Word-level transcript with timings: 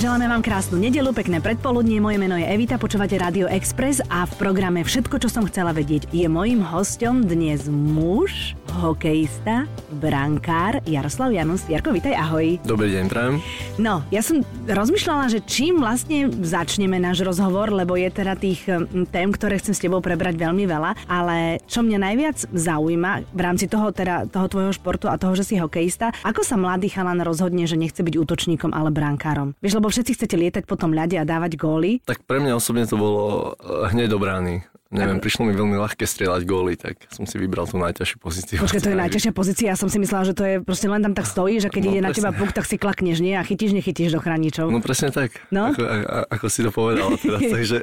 Želáme 0.00 0.24
vám 0.24 0.40
krásnu 0.40 0.80
nedelu, 0.80 1.12
pekné 1.12 1.44
predpoludnie. 1.44 2.00
Moje 2.00 2.16
meno 2.16 2.32
je 2.32 2.48
Evita, 2.48 2.80
počúvate 2.80 3.20
Radio 3.20 3.44
Express 3.44 4.00
a 4.08 4.24
v 4.24 4.32
programe 4.40 4.80
Všetko, 4.88 5.20
čo 5.20 5.28
som 5.28 5.44
chcela 5.44 5.76
vedieť, 5.76 6.08
je 6.16 6.24
mojím 6.24 6.64
hostom 6.64 7.20
dnes 7.28 7.68
muž, 7.68 8.56
hokejista, 8.76 9.64
brankár 9.96 10.84
Jaroslav 10.84 11.32
Janus. 11.32 11.64
Jarko, 11.64 11.96
vítaj, 11.96 12.12
ahoj. 12.12 12.60
Dobrý 12.68 12.92
deň, 12.92 13.04
prajem. 13.08 13.40
No, 13.80 14.04
ja 14.12 14.20
som 14.20 14.44
rozmýšľala, 14.68 15.32
že 15.32 15.40
čím 15.40 15.80
vlastne 15.80 16.28
začneme 16.28 17.00
náš 17.00 17.24
rozhovor, 17.24 17.72
lebo 17.72 17.96
je 17.96 18.12
teda 18.12 18.36
tých 18.36 18.68
hm, 18.68 19.08
tém, 19.08 19.32
ktoré 19.32 19.56
chcem 19.56 19.72
s 19.72 19.80
tebou 19.80 20.04
prebrať 20.04 20.36
veľmi 20.36 20.68
veľa, 20.68 21.08
ale 21.08 21.64
čo 21.64 21.80
mňa 21.80 21.98
najviac 21.98 22.36
zaujíma 22.52 23.32
v 23.32 23.40
rámci 23.40 23.64
toho, 23.64 23.88
teda, 23.96 24.28
toho 24.28 24.46
tvojho 24.52 24.72
športu 24.76 25.08
a 25.08 25.16
toho, 25.16 25.32
že 25.32 25.48
si 25.48 25.54
hokejista, 25.56 26.12
ako 26.20 26.44
sa 26.44 26.60
mladý 26.60 26.92
chalan 26.92 27.24
rozhodne, 27.24 27.64
že 27.64 27.80
nechce 27.80 28.04
byť 28.04 28.14
útočníkom, 28.20 28.76
ale 28.76 28.92
brankárom? 28.92 29.56
Vieš, 29.64 29.80
lebo 29.80 29.88
všetci 29.88 30.12
chcete 30.20 30.36
lietať 30.36 30.64
po 30.68 30.76
tom 30.76 30.92
ľade 30.92 31.16
a 31.16 31.24
dávať 31.24 31.56
góly. 31.56 32.04
Tak 32.04 32.28
pre 32.28 32.44
mňa 32.44 32.52
osobne 32.52 32.84
to 32.84 33.00
bolo 33.00 33.56
eh, 33.56 33.88
hneď 33.96 34.12
do 34.12 34.20
brány. 34.20 34.75
Neviem, 34.86 35.18
prišlo 35.18 35.50
mi 35.50 35.52
veľmi 35.52 35.74
ľahké 35.82 36.06
strieľať 36.06 36.46
góly, 36.46 36.78
tak 36.78 37.10
som 37.10 37.26
si 37.26 37.42
vybral 37.42 37.66
tú 37.66 37.74
najťažšiu 37.82 38.18
pozíciu. 38.22 38.62
Počkaj, 38.62 38.82
to 38.86 38.90
je 38.94 38.98
najťažšia 39.02 39.32
pozícia. 39.34 39.66
Ja 39.74 39.78
som 39.78 39.90
si 39.90 39.98
myslela, 39.98 40.30
že 40.30 40.34
to 40.38 40.46
je 40.46 40.54
proste 40.62 40.86
len 40.86 41.02
tam 41.02 41.10
tak 41.10 41.26
stojí, 41.26 41.58
že 41.58 41.74
keď 41.74 41.82
no, 41.82 41.88
ide 41.90 42.00
presne. 42.06 42.06
na 42.06 42.14
teba 42.14 42.30
puk, 42.30 42.54
tak 42.54 42.70
si 42.70 42.78
klakneš, 42.78 43.18
nie? 43.18 43.34
A 43.34 43.42
chytíš, 43.42 43.74
nechytíš 43.74 44.14
do 44.14 44.22
chráničov. 44.22 44.70
No 44.70 44.78
presne 44.78 45.10
tak. 45.10 45.42
No? 45.50 45.74
Ako, 45.74 45.82
a, 45.82 46.18
ako 46.30 46.46
si 46.46 46.60
to 46.62 46.70
povedal 46.70 47.18
teraz. 47.18 47.42
takže 47.58 47.78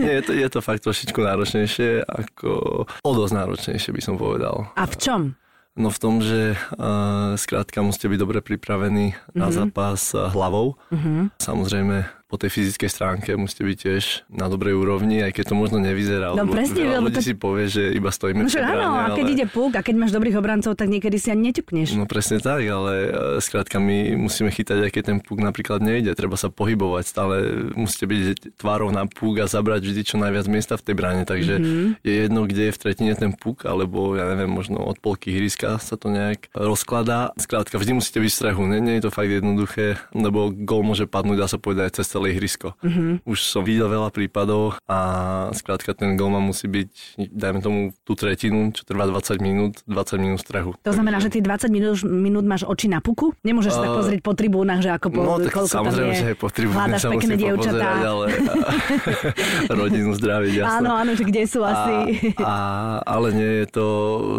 nie, 0.00 0.12
je, 0.16 0.22
to, 0.24 0.32
je 0.32 0.48
to 0.48 0.60
fakt 0.64 0.80
trošičku 0.88 1.20
náročnejšie, 1.20 2.08
ako 2.08 2.50
o 2.88 3.10
dosť 3.12 3.32
náročnejšie 3.36 3.90
by 3.92 4.00
som 4.00 4.16
povedal. 4.16 4.72
A 4.72 4.88
v 4.88 4.96
čom? 4.96 5.20
No 5.76 5.92
v 5.92 5.98
tom, 6.00 6.24
že 6.24 6.56
uh, 6.56 7.36
skrátka 7.36 7.84
musíte 7.84 8.08
byť 8.08 8.16
dobre 8.16 8.40
pripravení 8.40 9.12
mm-hmm. 9.12 9.36
na 9.36 9.52
mhm. 9.52 9.54
zápas 9.54 10.16
hlavou. 10.16 10.80
Mm-hmm. 10.88 11.36
Samozrejme 11.36 11.96
po 12.26 12.34
tej 12.34 12.50
fyzickej 12.50 12.90
stránke 12.90 13.30
musíte 13.38 13.62
byť 13.62 13.76
tiež 13.78 14.04
na 14.34 14.50
dobrej 14.50 14.74
úrovni, 14.74 15.22
aj 15.22 15.30
keď 15.30 15.44
to 15.50 15.54
možno 15.54 15.78
nevyzerá. 15.78 16.34
No 16.34 16.42
presne, 16.50 16.82
veľa 16.82 16.98
ľudí 16.98 17.22
to... 17.22 17.28
si 17.30 17.34
povie, 17.38 17.70
že 17.70 17.94
iba 17.94 18.10
stojíme 18.10 18.42
no, 18.42 18.50
áno, 18.50 18.98
a 18.98 19.14
keď 19.14 19.26
ide 19.30 19.46
púk 19.46 19.78
a 19.78 19.80
keď 19.86 19.94
máš 19.94 20.10
dobrých 20.10 20.34
obrancov, 20.34 20.74
tak 20.74 20.90
niekedy 20.90 21.22
si 21.22 21.30
ani 21.30 21.54
neťukneš. 21.54 21.94
No 21.94 22.10
presne 22.10 22.42
tak, 22.42 22.66
ale 22.66 22.92
e, 23.06 23.10
skrátka 23.38 23.78
my 23.78 24.18
musíme 24.18 24.50
chytať, 24.50 24.90
aj 24.90 24.90
keď 24.90 25.02
ten 25.06 25.18
púk 25.22 25.38
napríklad 25.38 25.78
nejde. 25.78 26.18
Treba 26.18 26.34
sa 26.34 26.50
pohybovať, 26.50 27.04
stále 27.06 27.34
musíte 27.78 28.10
byť 28.10 28.58
tvárou 28.58 28.90
na 28.90 29.06
púk 29.06 29.38
a 29.38 29.46
zabrať 29.46 29.86
vždy 29.86 30.02
čo 30.02 30.18
najviac 30.18 30.50
miesta 30.50 30.74
v 30.74 30.82
tej 30.82 30.94
bráne. 30.98 31.22
Takže 31.22 31.62
mm-hmm. 31.62 32.02
je 32.02 32.14
jedno, 32.26 32.42
kde 32.50 32.62
je 32.66 32.74
v 32.74 32.80
tretine 32.82 33.14
ten 33.14 33.30
púk, 33.38 33.70
alebo 33.70 34.18
ja 34.18 34.26
neviem, 34.34 34.50
možno 34.50 34.82
od 34.82 34.98
polky 34.98 35.30
hryska 35.30 35.78
sa 35.78 35.94
to 35.94 36.10
nejak 36.10 36.50
rozkladá. 36.50 37.30
Skrátka, 37.38 37.78
vždy 37.78 38.02
musíte 38.02 38.18
byť 38.18 38.30
v 38.34 38.38
strehu. 38.42 38.66
Nie, 38.66 38.82
nie 38.82 38.98
je 38.98 39.06
to 39.06 39.14
fakt 39.14 39.30
jednoduché, 39.30 40.02
lebo 40.10 40.50
gol 40.50 40.82
môže 40.82 41.06
padnúť, 41.06 41.38
dá 41.38 41.46
sa 41.46 41.62
povedať, 41.62 42.02
cez 42.02 42.15
celé 42.16 42.32
ihrisko. 42.32 42.72
Mm-hmm. 42.80 43.28
Už 43.28 43.38
som 43.44 43.60
videl 43.60 43.92
veľa 43.92 44.08
prípadov 44.08 44.80
a 44.88 44.98
skrátka 45.52 45.92
ten 45.92 46.16
golman 46.16 46.40
musí 46.40 46.64
byť, 46.64 47.20
dajme 47.28 47.60
tomu 47.60 47.80
tú 48.08 48.16
tretinu, 48.16 48.72
čo 48.72 48.88
trvá 48.88 49.04
20 49.04 49.36
minút, 49.44 49.84
20 49.84 50.16
minút 50.16 50.40
strehu. 50.40 50.72
To 50.80 50.92
znamená, 50.96 51.20
že 51.20 51.28
ty 51.28 51.44
20 51.44 51.68
minút, 51.68 52.00
minút 52.08 52.44
máš 52.48 52.64
oči 52.64 52.88
na 52.88 53.04
puku? 53.04 53.36
Nemôžeš 53.44 53.70
uh, 53.70 53.76
sa 53.76 53.80
tak 53.84 53.92
pozrieť 54.00 54.20
po 54.24 54.32
tribúnach, 54.32 54.80
že 54.80 54.96
ako 54.96 55.06
po, 55.12 55.20
no, 55.20 55.36
tak 55.44 55.52
koľko 55.52 55.76
samozrejme, 55.76 56.08
tam 56.08 56.16
je. 56.16 56.22
že 56.24 56.28
aj 56.32 56.38
po 56.40 56.48
tribúnach 56.48 56.88
sa 56.96 57.08
pekné 57.12 57.34
dievčatá. 57.36 57.88
ale 58.00 58.26
rodinu 59.84 60.10
zdraviť, 60.16 60.52
jasné. 60.56 60.78
Áno, 60.80 60.90
áno, 60.96 61.12
že 61.12 61.24
kde 61.28 61.42
sú 61.44 61.60
a, 61.60 61.68
asi. 61.68 61.96
a, 62.40 62.54
ale 63.04 63.28
nie 63.36 63.52
je 63.60 63.66
to, 63.68 63.86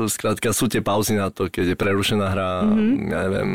skrátka 0.10 0.50
sú 0.50 0.66
tie 0.66 0.82
pauzy 0.82 1.14
na 1.14 1.30
to, 1.30 1.46
keď 1.52 1.74
je 1.74 1.78
prerušená 1.78 2.26
hra, 2.34 2.50
mm-hmm. 2.66 2.94
ja 3.12 3.20
neviem, 3.30 3.50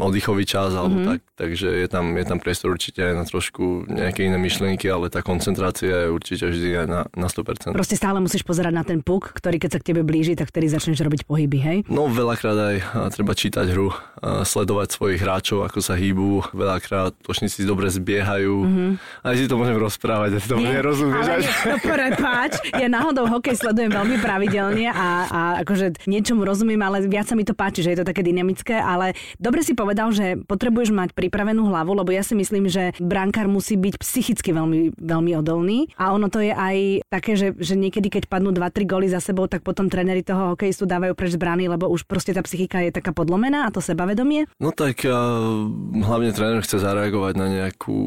oddychový 0.00 0.42
čas, 0.42 0.74
alebo 0.74 0.98
mm-hmm. 0.98 1.10
tak, 1.14 1.20
takže 1.38 1.68
je 1.70 1.88
tam, 1.88 2.16
je 2.18 2.24
tam 2.26 2.38
priestor 2.40 2.72
určite 2.72 3.04
aj 3.04 3.14
na 3.14 3.24
trošku 3.28 3.59
nejaké 3.86 4.26
iné 4.26 4.40
myšlienky, 4.40 4.88
ale 4.88 5.12
tá 5.12 5.20
koncentrácia 5.20 6.06
je 6.06 6.08
určite 6.08 6.44
vždy 6.48 6.84
aj 6.84 6.86
na, 6.88 7.00
na 7.12 7.28
100%. 7.28 7.76
Proste 7.76 7.96
stále 7.96 8.18
musíš 8.18 8.42
pozerať 8.42 8.72
na 8.74 8.84
ten 8.86 9.04
puk, 9.04 9.30
ktorý 9.36 9.60
keď 9.60 9.70
sa 9.76 9.78
k 9.78 9.92
tebe 9.92 10.02
blíži, 10.02 10.34
tak 10.34 10.48
vtedy 10.48 10.72
začneš 10.72 11.04
robiť 11.04 11.28
pohyby, 11.28 11.58
hej? 11.60 11.78
No 11.86 12.08
veľakrát 12.08 12.56
aj 12.56 12.76
treba 13.12 13.36
čítať 13.36 13.66
hru, 13.70 13.92
sledovať 14.20 14.88
svojich 14.96 15.20
hráčov, 15.20 15.68
ako 15.68 15.78
sa 15.84 15.94
hýbu, 15.96 16.52
veľakrát 16.56 17.12
točníci 17.20 17.64
dobre 17.68 17.92
zbiehajú. 17.92 18.56
Mm-hmm. 18.64 18.90
Aj 19.26 19.34
si 19.36 19.44
to 19.44 19.56
môžem 19.60 19.76
rozprávať, 19.76 20.36
ja 20.36 20.40
to 20.40 20.56
Nie, 20.56 20.80
nerozumieš. 20.80 21.24
Ale 21.26 21.44
no 21.44 21.76
prepáč, 21.80 22.52
ja 22.76 22.88
náhodou 22.88 23.28
hokej 23.28 23.56
sledujem 23.60 23.92
veľmi 23.92 24.16
pravidelne 24.22 24.88
a, 24.88 25.08
a 25.28 25.40
akože 25.66 26.06
niečomu 26.08 26.46
rozumiem, 26.46 26.80
ale 26.80 27.04
viac 27.04 27.28
sa 27.28 27.34
mi 27.36 27.44
to 27.44 27.52
páči, 27.52 27.84
že 27.84 27.92
je 27.92 27.98
to 28.00 28.08
také 28.08 28.24
dynamické, 28.24 28.78
ale 28.78 29.12
dobre 29.36 29.60
si 29.66 29.76
povedal, 29.76 30.14
že 30.14 30.38
potrebuješ 30.46 30.94
mať 30.94 31.12
pripravenú 31.12 31.68
hlavu, 31.68 31.92
lebo 31.98 32.10
ja 32.14 32.22
si 32.24 32.38
myslím, 32.38 32.70
že 32.70 32.94
brankár 33.02 33.49
musí 33.50 33.74
byť 33.74 33.94
psychicky 33.98 34.54
veľmi, 34.54 34.94
veľmi 34.96 35.32
odolný. 35.42 35.90
A 35.98 36.14
ono 36.14 36.30
to 36.30 36.38
je 36.38 36.54
aj 36.54 37.04
také, 37.10 37.34
že, 37.34 37.58
že 37.58 37.74
niekedy, 37.74 38.06
keď 38.06 38.30
padnú 38.30 38.54
2-3 38.54 38.86
góly 38.86 39.06
za 39.10 39.18
sebou, 39.18 39.50
tak 39.50 39.66
potom 39.66 39.90
tréneri 39.90 40.22
toho 40.22 40.54
hokejistu 40.54 40.86
dávajú 40.86 41.12
preč 41.18 41.34
z 41.34 41.42
brány, 41.42 41.66
lebo 41.66 41.90
už 41.90 42.06
proste 42.06 42.30
tá 42.30 42.40
psychika 42.46 42.80
je 42.80 42.94
taká 42.94 43.10
podlomená 43.10 43.66
a 43.66 43.72
to 43.74 43.82
sebavedomie. 43.82 44.46
No 44.62 44.70
tak 44.70 45.02
uh, 45.04 45.12
hlavne 45.98 46.30
tréner 46.30 46.62
chce 46.62 46.78
zareagovať 46.78 47.34
na 47.34 47.46
nejakú 47.50 47.98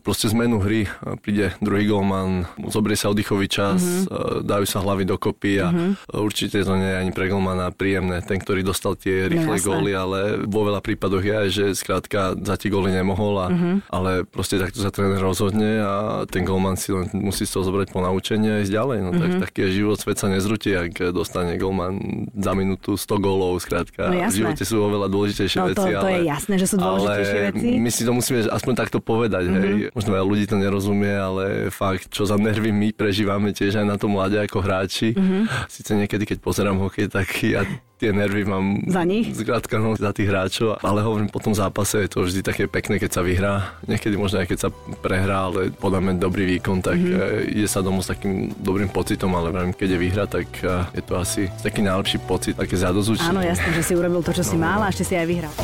proste 0.00 0.30
zmenu 0.30 0.62
hry. 0.62 0.86
Príde 1.20 1.52
druhý 1.58 1.90
golman, 1.90 2.46
zobrie 2.70 2.94
sa 2.94 3.10
oddychový 3.10 3.50
čas, 3.50 3.82
mm-hmm. 3.82 4.46
dajú 4.46 4.66
sa 4.68 4.78
hlavy 4.84 5.04
dokopy 5.08 5.52
a 5.60 5.68
mm-hmm. 5.72 6.20
určite 6.22 6.62
to 6.62 6.74
nie 6.78 6.88
je 6.88 6.96
ani 7.00 7.12
pre 7.12 7.26
golmana 7.26 7.72
príjemné. 7.74 8.22
Ten, 8.22 8.38
ktorý 8.38 8.62
dostal 8.62 8.94
tie 8.94 9.26
no 9.26 9.32
rýchle 9.32 9.56
no, 9.58 9.64
góly, 9.64 9.92
ale 9.96 10.20
vo 10.44 10.68
veľa 10.68 10.80
prípadoch 10.84 11.24
je 11.24 11.34
aj, 11.34 11.48
že 11.48 11.64
skrátka 11.74 12.36
za 12.38 12.54
tie 12.60 12.70
góly 12.70 12.92
nemohol, 12.92 13.34
a, 13.40 13.46
mm-hmm. 13.50 13.74
ale 13.90 14.10
proste 14.28 14.60
takto 14.68 14.84
sa 14.84 14.92
tréner 14.92 15.16
rozhodne 15.16 15.80
a 15.80 15.94
ten 16.28 16.44
golman 16.44 16.76
si 16.76 16.92
len 16.92 17.08
musí 17.16 17.48
z 17.48 17.56
toho 17.56 17.64
zobrať 17.64 17.88
po 17.88 18.04
naučenie 18.04 18.60
a 18.60 18.62
ísť 18.62 18.72
ďalej. 18.76 18.98
No 19.00 19.10
mm-hmm. 19.10 19.22
tak 19.24 19.32
taký 19.48 19.58
je 19.64 19.70
život, 19.80 19.96
svet 19.96 20.20
sa 20.20 20.28
nezrutí, 20.28 20.76
ak 20.76 21.16
dostane 21.16 21.56
golman 21.56 22.28
za 22.36 22.52
minútu 22.52 23.00
100 23.00 23.24
gólov, 23.24 23.56
skrátka. 23.64 24.12
No, 24.12 24.28
v 24.28 24.36
živote 24.36 24.62
sú 24.68 24.84
oveľa 24.84 25.08
dôležitejšie 25.08 25.58
no, 25.64 25.66
veci. 25.72 25.88
To, 25.88 26.04
to 26.04 26.04
ale, 26.04 26.12
je 26.12 26.22
jasné, 26.28 26.54
že 26.60 26.66
sú 26.68 26.76
dôležitejšie 26.76 27.38
ale 27.40 27.46
veci. 27.48 27.68
My 27.80 27.90
si 27.90 28.02
to 28.04 28.12
musíme 28.12 28.38
aspoň 28.44 28.74
takto 28.76 28.98
povedať. 29.00 29.48
Mm-hmm. 29.48 29.64
Hej. 29.64 29.74
Možno 29.96 30.10
veľa 30.12 30.26
ľudí 30.28 30.44
to 30.44 30.56
nerozumie, 30.60 31.14
ale 31.16 31.44
fakt, 31.72 32.12
čo 32.12 32.28
za 32.28 32.36
nervy 32.36 32.68
my 32.68 32.92
prežívame 32.92 33.56
tiež 33.56 33.80
aj 33.80 33.86
na 33.88 33.96
tom 33.96 34.20
mlade 34.20 34.36
ako 34.36 34.60
hráči. 34.60 35.16
Mm-hmm. 35.16 35.42
Sice 35.72 35.96
niekedy, 35.96 36.28
keď 36.28 36.44
pozerám 36.44 36.76
hokej, 36.76 37.08
tak 37.08 37.32
ja 37.40 37.64
tie 37.98 38.14
nervy 38.14 38.46
mám 38.46 38.86
za 38.86 39.02
nich? 39.02 39.34
Zkrátka 39.34 39.82
no, 39.82 39.98
za 39.98 40.14
tých 40.14 40.30
hráčov, 40.30 40.78
ale 40.80 41.02
hovorím, 41.02 41.28
po 41.28 41.42
tom 41.42 41.52
zápase 41.52 42.06
je 42.06 42.10
to 42.10 42.22
vždy 42.22 42.40
také 42.46 42.70
pekné, 42.70 43.02
keď 43.02 43.10
sa 43.10 43.22
vyhrá. 43.26 43.74
Niekedy 43.90 44.14
možno 44.14 44.38
aj 44.40 44.46
keď 44.54 44.58
sa 44.58 44.70
prehrá, 45.02 45.50
ale 45.50 45.74
podáme 45.74 46.14
dobrý 46.14 46.46
výkon, 46.58 46.78
tak 46.78 46.96
mm-hmm. 46.96 47.58
ide 47.58 47.68
sa 47.68 47.82
domov 47.82 48.06
s 48.06 48.14
takým 48.14 48.54
dobrým 48.62 48.88
pocitom, 48.88 49.34
ale 49.34 49.50
vravím, 49.50 49.74
keď 49.74 49.88
je 49.94 49.98
vyhra, 49.98 50.24
tak 50.30 50.46
e, 50.62 50.86
je 50.94 51.02
to 51.02 51.18
asi 51.18 51.50
taký 51.60 51.82
najlepší 51.82 52.22
pocit, 52.22 52.54
také 52.54 52.78
zadozučenie. 52.78 53.34
Áno, 53.34 53.42
jasné, 53.42 53.68
že 53.74 53.82
si 53.82 53.92
urobil 53.98 54.22
to, 54.22 54.30
čo 54.30 54.46
no, 54.46 54.50
si 54.54 54.56
mal 54.56 54.78
a 54.86 54.88
ešte 54.94 55.04
si 55.04 55.14
aj 55.18 55.26
vyhral. 55.26 55.54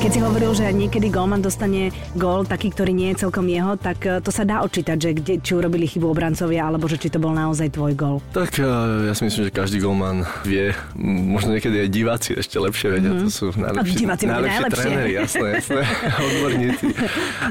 Keď 0.00 0.16
si 0.16 0.24
hovoril, 0.24 0.56
že 0.56 0.64
niekedy 0.72 1.12
golman 1.12 1.44
dostane 1.44 1.92
gól 2.16 2.48
taký, 2.48 2.72
ktorý 2.72 2.88
nie 2.96 3.12
je 3.12 3.28
celkom 3.28 3.44
jeho, 3.44 3.76
tak 3.76 4.00
e, 4.08 4.24
to 4.24 4.32
sa 4.32 4.48
dá 4.48 4.64
odčítať, 4.64 4.96
že 4.96 5.10
kde, 5.12 5.34
či 5.44 5.52
urobili 5.52 5.84
chybu 5.84 6.08
obrancovia, 6.08 6.72
alebo 6.72 6.88
že 6.88 6.96
či 6.96 7.12
to 7.12 7.20
bol 7.20 7.36
naozaj 7.36 7.68
tvoj 7.68 7.92
gól. 8.00 8.16
Tak 8.32 8.56
e, 8.56 8.64
ja 9.04 9.12
si 9.12 9.28
myslím, 9.28 9.42
že 9.44 9.52
každý 9.52 9.76
golman 9.76 10.24
vie, 10.48 10.72
možno 10.96 11.52
niekedy 11.52 11.84
aj 11.84 11.88
diváci 11.92 12.32
ešte 12.32 12.56
lepšie 12.56 12.96
vedia, 12.96 13.12
mm-hmm. 13.12 13.28
to 13.28 13.28
sú 13.28 13.46
najlepší, 13.52 13.94
diváci 14.00 14.24
najlepšie 14.24 14.62
tréneri, 14.72 15.12
jasné, 15.20 15.48
jasné, 15.60 15.82
odborníci. 16.32 16.86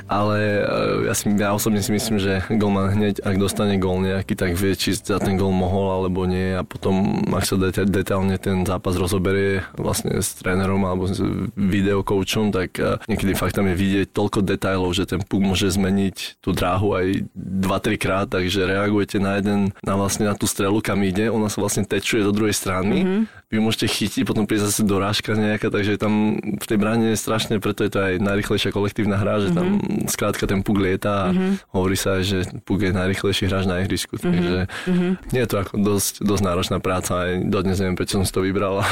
Ale 0.09 0.37
e, 0.41 0.61
ja, 1.05 1.13
si, 1.13 1.23
ja 1.29 1.49
osobne 1.53 1.85
si 1.85 1.93
myslím, 1.93 2.17
že 2.17 2.41
golman 2.49 2.97
hneď, 2.97 3.21
ak 3.29 3.37
dostane 3.37 3.77
gól 3.77 4.01
nejaký, 4.01 4.33
tak 4.33 4.57
vie, 4.57 4.73
či 4.73 4.97
za 4.97 5.21
ten 5.21 5.37
gól 5.37 5.53
mohol 5.53 6.01
alebo 6.01 6.25
nie 6.25 6.57
a 6.57 6.65
potom, 6.65 7.21
ak 7.29 7.45
sa 7.45 7.61
detailne 7.85 8.41
ten 8.41 8.65
zápas 8.65 8.97
rozoberie 8.97 9.61
vlastne 9.77 10.17
s 10.17 10.33
trénerom 10.41 10.81
alebo 10.89 11.05
s 11.05 11.21
videokoučom, 11.53 12.38
hráčom, 12.39 12.55
tak 12.55 12.79
eh, 12.79 12.97
niekedy 13.11 13.35
fakt 13.35 13.55
tam 13.55 13.67
je 13.67 13.75
vidieť 13.75 14.07
toľko 14.15 14.39
detajlov, 14.47 14.95
že 14.95 15.09
ten 15.09 15.21
puk 15.21 15.43
môže 15.43 15.67
zmeniť 15.67 16.39
tú 16.39 16.55
dráhu 16.55 16.95
aj 16.95 17.27
2-3 17.35 17.99
krát, 17.99 18.27
takže 18.31 18.65
reagujete 18.65 19.19
na 19.19 19.37
jeden, 19.37 19.75
na 19.83 19.93
vlastne 19.99 20.25
na 20.25 20.35
tú 20.35 20.47
strelu, 20.47 20.79
kam 20.79 21.03
ide, 21.03 21.27
ona 21.27 21.51
sa 21.51 21.59
vlastne 21.59 21.83
tečuje 21.83 22.23
do 22.23 22.31
druhej 22.31 22.55
strany, 22.55 23.03
mm-hmm 23.03 23.39
vy 23.49 23.57
môžete 23.57 23.89
chytiť, 23.89 24.29
potom 24.29 24.45
príde 24.45 24.61
zase 24.61 24.85
dorážka 24.85 25.33
nejaká, 25.33 25.73
takže 25.73 25.97
tam 25.97 26.37
v 26.37 26.65
tej 26.69 26.77
bráne 26.77 27.09
je 27.13 27.17
strašne, 27.17 27.57
preto 27.57 27.81
je 27.81 27.89
to 27.89 27.97
aj 27.97 28.13
najrychlejšia 28.21 28.69
kolektívna 28.69 29.17
hra, 29.17 29.41
že 29.41 29.49
tam 29.49 29.81
mm-hmm. 29.81 30.05
skrátka 30.05 30.45
ten 30.45 30.61
puk 30.61 30.77
lieta 30.77 31.25
a 31.25 31.27
mm-hmm. 31.33 31.73
hovorí 31.73 31.97
sa, 31.97 32.21
že 32.21 32.45
puk 32.61 32.85
je 32.85 32.93
najrychlejší 32.93 33.49
hráč 33.49 33.65
na 33.65 33.81
ihrisku, 33.81 34.21
mm-hmm. 34.21 34.29
takže 34.29 34.57
mm-hmm. 34.69 35.11
nie 35.33 35.41
je 35.41 35.49
to 35.49 35.57
ako 35.65 35.73
dosť, 35.81 36.13
dosť 36.21 36.43
náročná 36.45 36.77
práca, 36.77 37.25
aj 37.25 37.49
dodnes 37.49 37.81
neviem, 37.81 37.97
prečo 37.97 38.21
som 38.21 38.25
si 38.29 38.33
to 38.37 38.45
vybral, 38.45 38.85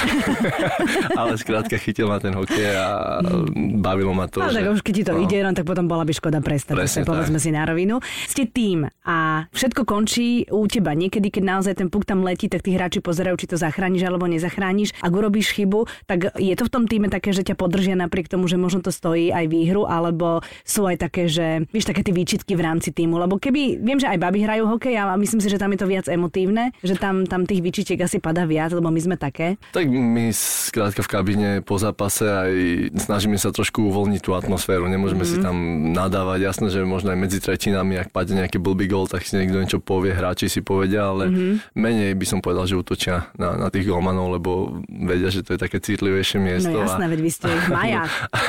ale 1.21 1.37
skrátka 1.37 1.77
chytil 1.77 2.09
ma 2.09 2.17
ten 2.17 2.33
hokej 2.33 2.73
a 2.73 3.21
mm-hmm. 3.21 3.36
Bavilo 3.79 4.11
ma 4.11 4.27
to. 4.27 4.43
No, 4.43 4.51
že, 4.51 4.59
tak 4.59 4.75
už 4.75 4.81
keď 4.83 4.93
ti 4.93 5.03
to 5.07 5.13
no. 5.15 5.21
ide, 5.23 5.37
no 5.39 5.55
tak 5.55 5.63
potom 5.63 5.87
bola 5.87 6.03
by 6.03 6.13
škoda 6.13 6.39
prestať. 6.43 6.75
Presne 6.77 6.97
Presne, 7.03 7.13
povedzme 7.13 7.37
si 7.37 7.49
na 7.53 7.63
rovinu. 7.67 8.01
Ste 8.25 8.49
tým 8.49 8.89
a 9.05 9.45
všetko 9.53 9.85
končí 9.85 10.49
u 10.49 10.65
teba. 10.65 10.95
Niekedy, 10.95 11.29
keď 11.29 11.43
naozaj 11.43 11.73
ten 11.83 11.87
puk 11.91 12.07
tam 12.07 12.23
letí, 12.23 12.47
tak 12.47 12.63
tí 12.63 12.73
hráči 12.73 13.03
pozerajú, 13.03 13.35
či 13.35 13.51
to 13.51 13.59
zachrániš 13.59 14.07
alebo 14.07 14.25
nezachrániš. 14.25 14.95
Ak 15.03 15.11
urobíš 15.11 15.51
chybu, 15.51 15.85
tak 16.07 16.31
je 16.39 16.55
to 16.55 16.63
v 16.65 16.71
tom 16.71 16.83
týme 16.87 17.11
také, 17.11 17.35
že 17.35 17.43
ťa 17.43 17.59
podržia 17.59 17.99
napriek 17.99 18.31
tomu, 18.31 18.47
že 18.47 18.55
možno 18.55 18.79
to 18.79 18.93
stojí 18.93 19.35
aj 19.35 19.51
výhru, 19.51 19.83
alebo 19.83 20.39
sú 20.63 20.87
aj 20.87 21.03
také, 21.03 21.27
že 21.27 21.67
vieš, 21.75 21.91
také 21.91 22.07
tie 22.07 22.15
výčitky 22.15 22.55
v 22.55 22.63
rámci 22.63 22.95
týmu. 22.95 23.19
Lebo 23.19 23.35
keby, 23.35 23.83
viem, 23.83 23.99
že 23.99 24.07
aj 24.07 24.21
baby 24.23 24.47
hrajú 24.47 24.63
hokej 24.71 24.95
a 24.95 25.11
myslím 25.19 25.43
si, 25.43 25.51
že 25.51 25.59
tam 25.59 25.75
je 25.75 25.79
to 25.83 25.87
viac 25.91 26.05
emotívne, 26.07 26.71
že 26.79 26.95
tam, 26.95 27.27
tam 27.27 27.43
tých 27.43 27.59
výčitiek 27.59 27.99
asi 27.99 28.23
padá 28.23 28.47
viac, 28.47 28.71
lebo 28.71 28.87
my 28.87 29.01
sme 29.03 29.15
také. 29.19 29.59
Tak 29.75 29.85
my 29.91 30.31
skrátka 30.31 31.03
v 31.03 31.09
kabíne 31.11 31.49
po 31.59 31.75
zápase 31.75 32.23
aj 32.23 32.53
snažíme 32.95 33.26
sa 33.35 33.51
trošku 33.51 33.83
uvoľniť 33.91 34.21
tú 34.23 34.31
atmosféru. 34.31 34.87
Nemôžeme 34.87 35.27
mm-hmm. 35.27 35.41
si 35.41 35.43
tam 35.43 35.55
nadávať. 35.91 36.39
Jasné, 36.47 36.67
že 36.71 36.87
možno 36.87 37.11
aj 37.11 37.19
medzi 37.19 37.43
tretinami, 37.43 37.99
ak 37.99 38.15
padne 38.15 38.39
nejaký 38.39 38.63
blbý 38.63 38.87
gol, 38.87 39.11
tak 39.11 39.27
si 39.27 39.35
niekto 39.35 39.59
niečo 39.59 39.79
povie, 39.83 40.15
hráči 40.15 40.47
si 40.47 40.63
povedia, 40.63 41.11
ale 41.11 41.27
mm-hmm. 41.27 41.75
menej 41.75 42.15
by 42.15 42.25
som 42.25 42.39
povedal, 42.39 42.63
že 42.63 42.79
útočia 42.79 43.27
na, 43.35 43.59
na 43.59 43.67
tých 43.67 43.91
golmanov, 43.91 44.39
lebo 44.39 44.79
vedia, 44.87 45.27
že 45.27 45.43
to 45.43 45.57
je 45.57 45.59
také 45.59 45.83
citlivejšie 45.83 46.39
miesto. 46.39 46.71
No 46.71 46.87
jasné, 46.87 47.03
a, 47.03 47.11
veď 47.11 47.19
vy 47.19 47.31
ste 47.35 47.47
maják. 47.75 48.09
A, 48.31 48.39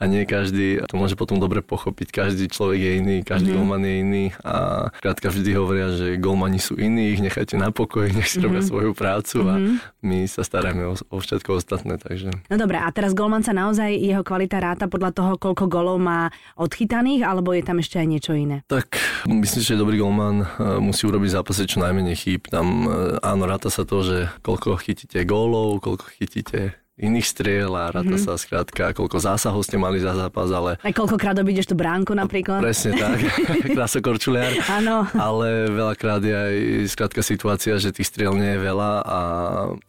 a 0.00 0.02
nie 0.08 0.24
každý 0.24 0.80
to 0.86 0.94
môže 0.94 1.18
potom 1.18 1.42
dobre 1.42 1.60
pochopiť. 1.60 2.14
Každý 2.14 2.46
človek 2.46 2.78
je 2.78 2.92
iný, 3.02 3.16
každý 3.26 3.52
mm-hmm. 3.52 3.60
golman 3.60 3.82
je 3.82 3.94
iný 4.00 4.24
a 4.46 4.54
krátka 5.02 5.34
vždy 5.34 5.50
hovoria, 5.58 5.90
že 5.90 6.16
golmani 6.22 6.62
sú 6.62 6.78
iní, 6.78 7.12
ich 7.12 7.20
nechajte 7.20 7.58
na 7.58 7.74
pokoj, 7.74 8.06
nech 8.06 8.30
si 8.30 8.38
robia 8.38 8.62
mm-hmm. 8.62 8.70
svoju 8.70 8.90
prácu 8.94 9.38
a 9.50 9.54
mm-hmm. 9.58 9.74
my 10.06 10.18
sa 10.30 10.46
staráme 10.46 10.86
o, 10.86 10.94
o 10.94 11.16
všetko 11.18 11.58
ostatné. 11.58 11.98
Takže. 11.98 12.30
No 12.46 12.54
dobré, 12.54 12.78
a 12.78 12.86
teraz 12.94 13.16
golman 13.16 13.42
sa 13.42 13.50
naozaj 13.50 13.90
jeho 14.14 14.24
kvalita 14.24 14.62
ráta 14.62 14.86
podľa 14.86 15.10
toho, 15.10 15.32
koľko 15.36 15.66
golov 15.66 15.98
má 15.98 16.30
odchytaných, 16.54 17.26
alebo 17.26 17.50
je 17.50 17.62
tam 17.66 17.82
ešte 17.82 17.98
aj 17.98 18.06
niečo 18.06 18.32
iné? 18.38 18.62
Tak 18.70 18.94
myslím, 19.26 19.62
že 19.62 19.80
dobrý 19.80 19.96
golman 19.98 20.44
e, 20.44 20.46
musí 20.78 21.04
urobiť 21.10 21.42
zápase 21.42 21.66
čo 21.66 21.82
najmenej 21.82 22.16
chýb. 22.16 22.46
Tam 22.46 22.86
e, 22.86 23.18
áno, 23.18 23.50
ráta 23.50 23.68
sa 23.68 23.82
to, 23.82 24.06
že 24.06 24.30
koľko 24.46 24.78
chytíte 24.78 25.18
gólov, 25.26 25.82
koľko 25.82 26.06
chytíte 26.14 26.83
iných 26.94 27.26
striel 27.26 27.74
a 27.74 27.90
ráta 27.90 28.14
mm-hmm. 28.14 28.22
sa 28.22 28.38
skrátka, 28.38 28.94
koľko 28.94 29.18
zásahov 29.18 29.66
ste 29.66 29.74
mali 29.74 29.98
za 29.98 30.14
zápas, 30.14 30.46
ale... 30.54 30.78
Aj 30.78 30.94
koľkokrát 30.94 31.34
obídeš 31.42 31.66
tú 31.66 31.74
bránku 31.74 32.14
napríklad. 32.14 32.62
Presne 32.62 32.94
tak, 32.94 33.18
krásokorčuliar. 33.74 34.54
Áno. 34.70 35.02
Ale 35.18 35.74
veľakrát 35.74 36.22
je 36.22 36.34
aj 36.34 36.54
skrátka 36.94 37.26
situácia, 37.26 37.74
že 37.82 37.90
tých 37.90 38.14
striel 38.14 38.38
nie 38.38 38.46
je 38.54 38.60
veľa 38.62 38.90
a 39.02 39.20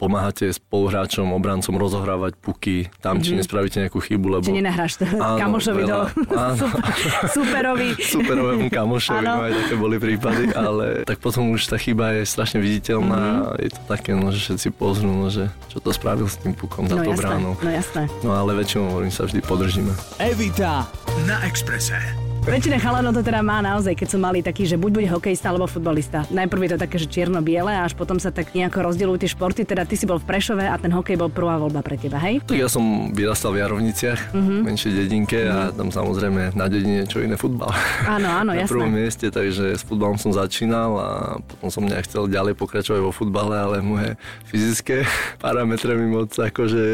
pomáhate 0.02 0.50
spoluhráčom, 0.50 1.30
obrancom 1.30 1.78
rozohrávať 1.78 2.34
puky 2.42 2.90
tam, 2.98 3.22
mm-hmm. 3.22 3.22
či 3.22 3.30
mhm. 3.30 3.38
nespravíte 3.38 3.78
nejakú 3.86 4.02
chybu, 4.02 4.26
lebo... 4.42 4.46
Či 4.50 4.58
nenahráš 4.58 4.98
to 4.98 5.06
áno, 5.06 5.38
kamošovi 5.38 5.82
veľa, 5.86 5.86
do... 5.86 5.98
Áno. 6.34 6.64
Superovi. 7.38 7.88
Superovému 8.18 8.66
kamošovi, 8.66 9.22
no 9.22 9.46
aj 9.46 9.52
také 9.54 9.74
boli 9.78 9.96
prípady, 10.02 10.50
ale 10.58 11.06
tak 11.06 11.22
potom 11.22 11.54
už 11.54 11.70
tá 11.70 11.78
chyba 11.78 12.18
je 12.18 12.26
strašne 12.26 12.58
viditeľná 12.58 13.54
mm-hmm. 13.54 13.62
je 13.62 13.70
to 13.70 13.80
také, 13.86 14.10
no, 14.18 14.34
že 14.34 14.42
všetci 14.42 14.68
pozrú, 14.74 15.06
no, 15.06 15.30
že 15.30 15.46
čo 15.70 15.78
to 15.78 15.94
spravil 15.94 16.26
s 16.26 16.34
tým 16.42 16.50
pukom 16.50 16.95
za 16.96 17.04
no, 17.04 17.10
to 17.12 17.20
bránu. 17.20 17.50
No 17.62 17.70
jasné. 17.70 18.02
No 18.24 18.30
ale 18.32 18.56
väčšinou 18.56 18.90
hovorím 18.90 19.12
sa 19.12 19.28
vždy 19.28 19.40
podržíme. 19.44 19.92
Evita 20.18 20.88
na 21.28 21.44
Exprese. 21.44 22.25
Väčšina 22.46 22.78
chalanov 22.78 23.10
to 23.10 23.26
teda 23.26 23.42
má 23.42 23.58
naozaj, 23.58 23.98
keď 23.98 24.06
sú 24.06 24.22
mali 24.22 24.38
taký, 24.38 24.70
že 24.70 24.78
buď 24.78 24.90
bude 24.94 25.08
hokejista 25.10 25.50
alebo 25.50 25.66
futbalista. 25.66 26.22
Najprv 26.30 26.60
je 26.62 26.70
to 26.70 26.78
také, 26.78 26.96
že 27.02 27.10
čierno-biele 27.10 27.74
a 27.74 27.82
až 27.82 27.98
potom 27.98 28.22
sa 28.22 28.30
tak 28.30 28.54
nejako 28.54 28.86
rozdielujú 28.86 29.26
tie 29.26 29.30
športy. 29.34 29.66
Teda 29.66 29.82
ty 29.82 29.98
si 29.98 30.06
bol 30.06 30.22
v 30.22 30.30
Prešove 30.30 30.62
a 30.62 30.78
ten 30.78 30.94
hokej 30.94 31.18
bol 31.18 31.26
prvá 31.26 31.58
voľba 31.58 31.82
pre 31.82 31.98
teba, 31.98 32.22
hej? 32.22 32.38
Tak 32.46 32.54
ja 32.54 32.70
som 32.70 33.10
vyrastal 33.10 33.50
v 33.50 33.66
Jarovniciach, 33.66 34.30
uh-huh. 34.30 34.62
menšej 34.62 34.92
dedinke 34.94 35.42
uh-huh. 35.42 35.50
a 35.50 35.58
mhm. 35.66 35.74
tam 35.74 35.88
samozrejme 35.90 36.54
na 36.54 36.70
dedine 36.70 37.02
čo 37.10 37.18
iné 37.18 37.34
futbal. 37.34 37.74
Áno, 38.06 38.30
áno, 38.30 38.50
na 38.54 38.62
jasné. 38.62 38.70
prvom 38.78 38.94
mieste, 38.94 39.26
takže 39.34 39.74
s 39.74 39.82
futbalom 39.82 40.14
som 40.14 40.30
začínal 40.30 40.90
a 41.02 41.08
potom 41.42 41.66
som 41.74 41.82
nechcel 41.82 42.30
ďalej 42.30 42.54
pokračovať 42.62 43.00
vo 43.02 43.10
futbale, 43.10 43.58
ale 43.58 43.82
moje 43.82 44.14
fyzické 44.46 45.02
parametre 45.42 45.98
mi 45.98 46.14
moc 46.14 46.30
akože 46.30 46.84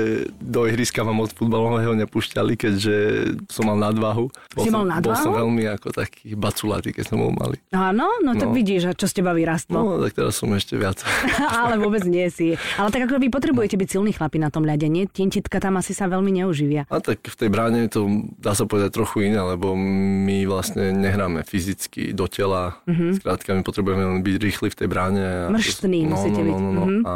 do 0.40 0.64
ihriska 0.64 1.04
ma 1.04 1.12
moc 1.12 1.28
futbalového 1.37 1.93
nepúšťali, 1.93 2.56
keďže 2.56 2.96
som 3.52 3.69
mal 3.69 3.76
nadvahu. 3.76 4.32
Bol 4.56 4.64
si 4.64 4.72
som, 4.72 4.81
mal 4.81 4.96
nadvahu? 4.96 5.12
Bol 5.12 5.16
som 5.20 5.41
veľmi 5.42 5.62
ako 5.74 5.90
taký 5.90 6.38
baculatý, 6.38 6.94
keď 6.94 7.12
som 7.12 7.18
bol 7.18 7.34
malý. 7.34 7.58
Áno, 7.74 8.06
no 8.22 8.38
tak 8.38 8.48
no. 8.50 8.54
vidíš, 8.54 8.88
a 8.88 8.92
čo 8.94 9.10
z 9.10 9.20
teba 9.20 9.34
vyrastlo. 9.34 9.74
No, 9.74 9.98
tak 9.98 10.14
teraz 10.14 10.38
som 10.38 10.48
ešte 10.54 10.78
viac. 10.78 11.02
Ale 11.62 11.82
vôbec 11.82 12.06
nie 12.06 12.30
si. 12.30 12.54
Ale 12.78 12.94
tak 12.94 13.10
ako 13.10 13.18
vy 13.18 13.28
potrebujete 13.28 13.74
byť 13.74 13.88
silní 13.98 14.14
chlapi 14.14 14.38
na 14.38 14.54
tom 14.54 14.62
ľade, 14.62 14.86
nie? 14.86 15.10
Tintitka 15.10 15.58
tam 15.58 15.76
asi 15.82 15.92
sa 15.92 16.06
veľmi 16.06 16.30
neuživia. 16.42 16.86
A 16.86 17.02
tak 17.02 17.26
v 17.26 17.36
tej 17.36 17.50
bráne 17.50 17.90
to 17.90 18.06
dá 18.38 18.54
sa 18.54 18.64
povedať 18.64 18.94
trochu 18.94 19.26
iné, 19.26 19.42
lebo 19.42 19.74
my 19.74 20.46
vlastne 20.46 20.94
nehráme 20.94 21.42
fyzicky 21.42 22.14
do 22.14 22.30
tela. 22.30 22.78
Mm-hmm. 22.86 23.10
Skrátka, 23.18 23.56
my 23.58 23.62
potrebujeme 23.66 24.04
len 24.06 24.20
byť 24.22 24.36
rýchli 24.38 24.68
v 24.70 24.76
tej 24.78 24.88
bráne. 24.88 25.24
A 25.46 25.50
Mrštný 25.50 26.06
no, 26.06 26.14
musíte 26.14 26.40
no, 26.40 26.46
byť. 26.46 26.54
No, 26.54 26.58
no, 26.60 26.70
no. 26.70 26.84
Mm-hmm. 26.86 27.02
A 27.02 27.14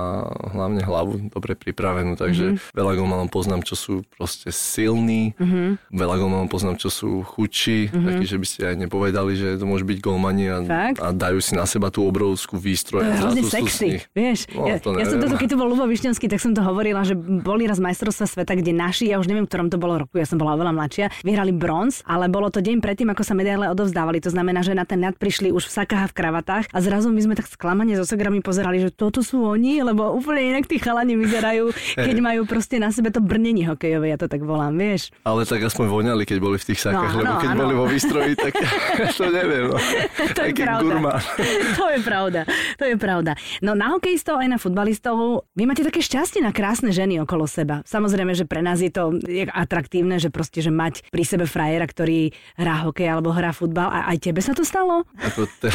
hlavne 0.56 0.81
hlavu 0.82 1.12
dobre 1.31 1.55
pripravenú, 1.55 2.19
takže 2.19 2.56
mm-hmm. 2.56 2.75
veľa 2.75 2.93
golmanov 2.99 3.28
poznám, 3.31 3.62
čo 3.62 3.78
sú 3.78 3.94
proste 4.17 4.50
silní, 4.50 5.37
mm-hmm. 5.37 5.94
veľa 5.94 6.14
golmanov 6.19 6.49
poznám, 6.50 6.81
čo 6.81 6.88
sú 6.88 7.23
chudší, 7.23 7.93
mm-hmm. 7.93 8.05
Takí, 8.17 8.27
že 8.27 8.39
by 8.41 8.47
ste 8.47 8.61
aj 8.73 8.77
nepovedali, 8.89 9.33
že 9.37 9.49
to 9.61 9.65
môže 9.69 9.85
byť 9.85 9.99
golmani 10.01 10.45
a, 10.49 10.59
a 10.97 11.09
dajú 11.13 11.39
si 11.45 11.53
na 11.53 11.69
seba 11.69 11.93
tú 11.93 12.09
obrovskú 12.09 12.57
výstroj. 12.57 13.05
To 13.05 13.07
je 13.07 13.21
hrozne 13.21 13.43
sexy, 13.45 13.89
vieš. 14.17 14.49
No, 14.57 14.65
ja, 14.67 14.81
ja 14.81 15.05
som 15.05 15.21
toto, 15.21 15.37
keď 15.37 15.49
to 15.53 15.59
bol 15.61 15.69
Lubo 15.69 15.85
Višňanský, 15.85 16.27
tak 16.33 16.41
som 16.41 16.57
to 16.57 16.65
hovorila, 16.65 17.05
že 17.05 17.15
boli 17.17 17.69
raz 17.69 17.77
majstrovstva 17.77 18.27
sveta, 18.27 18.57
kde 18.57 18.73
naši, 18.73 19.13
ja 19.13 19.21
už 19.21 19.29
neviem, 19.29 19.45
v 19.45 19.51
ktorom 19.53 19.69
to 19.69 19.77
bolo 19.77 20.09
roku, 20.09 20.17
ja 20.17 20.27
som 20.27 20.41
bola 20.41 20.57
oveľa 20.57 20.73
mladšia, 20.73 21.07
vyhrali 21.23 21.53
bronz, 21.53 22.01
ale 22.09 22.27
bolo 22.33 22.49
to 22.49 22.65
deň 22.65 22.81
predtým, 22.81 23.13
ako 23.13 23.23
sa 23.23 23.37
medaile 23.37 23.69
odovzdávali. 23.71 24.19
To 24.25 24.33
znamená, 24.33 24.65
že 24.65 24.73
na 24.73 24.89
ten 24.89 25.03
ľad 25.05 25.21
prišli 25.21 25.53
už 25.53 25.69
v 25.69 25.73
sakách 25.85 26.03
a 26.07 26.11
v 26.11 26.15
kravatách 26.17 26.65
a 26.73 26.79
zrazu 26.81 27.12
my 27.12 27.21
sme 27.21 27.35
tak 27.37 27.51
sklamane 27.51 27.93
so 27.99 28.09
sogrami 28.09 28.41
pozerali, 28.41 28.81
že 28.81 28.91
toto 28.95 29.21
sú 29.21 29.45
oni, 29.45 29.85
lebo 29.85 30.15
úplne 30.17 30.57
inak 30.57 30.65
tí 30.71 30.81
chalani 30.81 31.19
vyzerajú, 31.19 31.75
keď 32.07 32.17
majú 32.23 32.49
proste 32.49 32.81
na 32.81 32.89
sebe 32.89 33.12
to 33.12 33.21
brnenie 33.21 33.67
hokejové, 33.69 34.15
ja 34.15 34.19
to 34.19 34.31
tak 34.31 34.43
volám, 34.43 34.75
vieš. 34.79 35.12
Ale 35.27 35.45
tak 35.45 35.62
aspoň 35.67 35.87
voňali, 35.91 36.23
keď 36.25 36.39
boli 36.39 36.57
v 36.57 36.67
tých 36.73 36.81
sakách, 36.81 37.12
no, 37.12 37.19
lebo 37.23 37.33
keď 37.43 37.51
no. 37.53 37.59
boli 37.59 37.75
vo 37.75 37.87
výstroji, 38.06 38.32
tak 38.38 38.55
to 39.19 39.26
neviem. 39.31 39.64
No. 39.70 39.76
to 40.38 40.43
je 40.47 40.55
pravda. 40.55 41.19
to 41.81 41.87
je 41.91 41.99
pravda. 42.00 42.41
To 42.79 42.85
je 42.87 42.97
pravda. 42.97 43.32
No 43.61 43.75
na 43.75 43.91
hokejistov 43.94 44.38
aj 44.38 44.49
na 44.49 44.58
futbalistov, 44.62 45.47
vy 45.58 45.64
máte 45.67 45.82
také 45.82 45.99
šťastie 45.99 46.41
na 46.43 46.55
krásne 46.55 46.94
ženy 46.94 47.19
okolo 47.23 47.50
seba. 47.50 47.82
Samozrejme, 47.85 48.32
že 48.32 48.47
pre 48.47 48.62
nás 48.62 48.79
je 48.79 48.93
to 48.93 49.19
atraktívne, 49.50 50.23
že 50.23 50.31
proste, 50.31 50.62
že 50.62 50.70
mať 50.70 51.11
pri 51.11 51.25
sebe 51.26 51.44
frajera, 51.44 51.87
ktorý 51.87 52.31
hrá 52.55 52.87
hokej 52.87 53.08
alebo 53.11 53.35
hrá 53.35 53.50
futbal. 53.50 53.91
A 53.91 54.14
aj 54.14 54.31
tebe 54.31 54.41
sa 54.41 54.55
to 54.55 54.62
stalo? 54.62 55.02
Ako 55.19 55.50
te... 55.59 55.75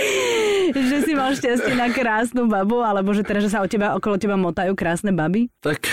že 0.90 0.98
si 1.02 1.12
mal 1.14 1.34
šťastie 1.34 1.74
na 1.74 1.90
krásnu 1.90 2.46
babu, 2.46 2.82
alebo 2.82 3.10
že 3.10 3.26
teda, 3.26 3.40
že 3.42 3.50
sa 3.50 3.62
o 3.62 3.66
teba, 3.66 3.96
okolo 3.98 4.16
teba 4.16 4.38
motajú 4.38 4.72
krásne 4.78 5.10
baby? 5.10 5.50
Tak 5.60 5.90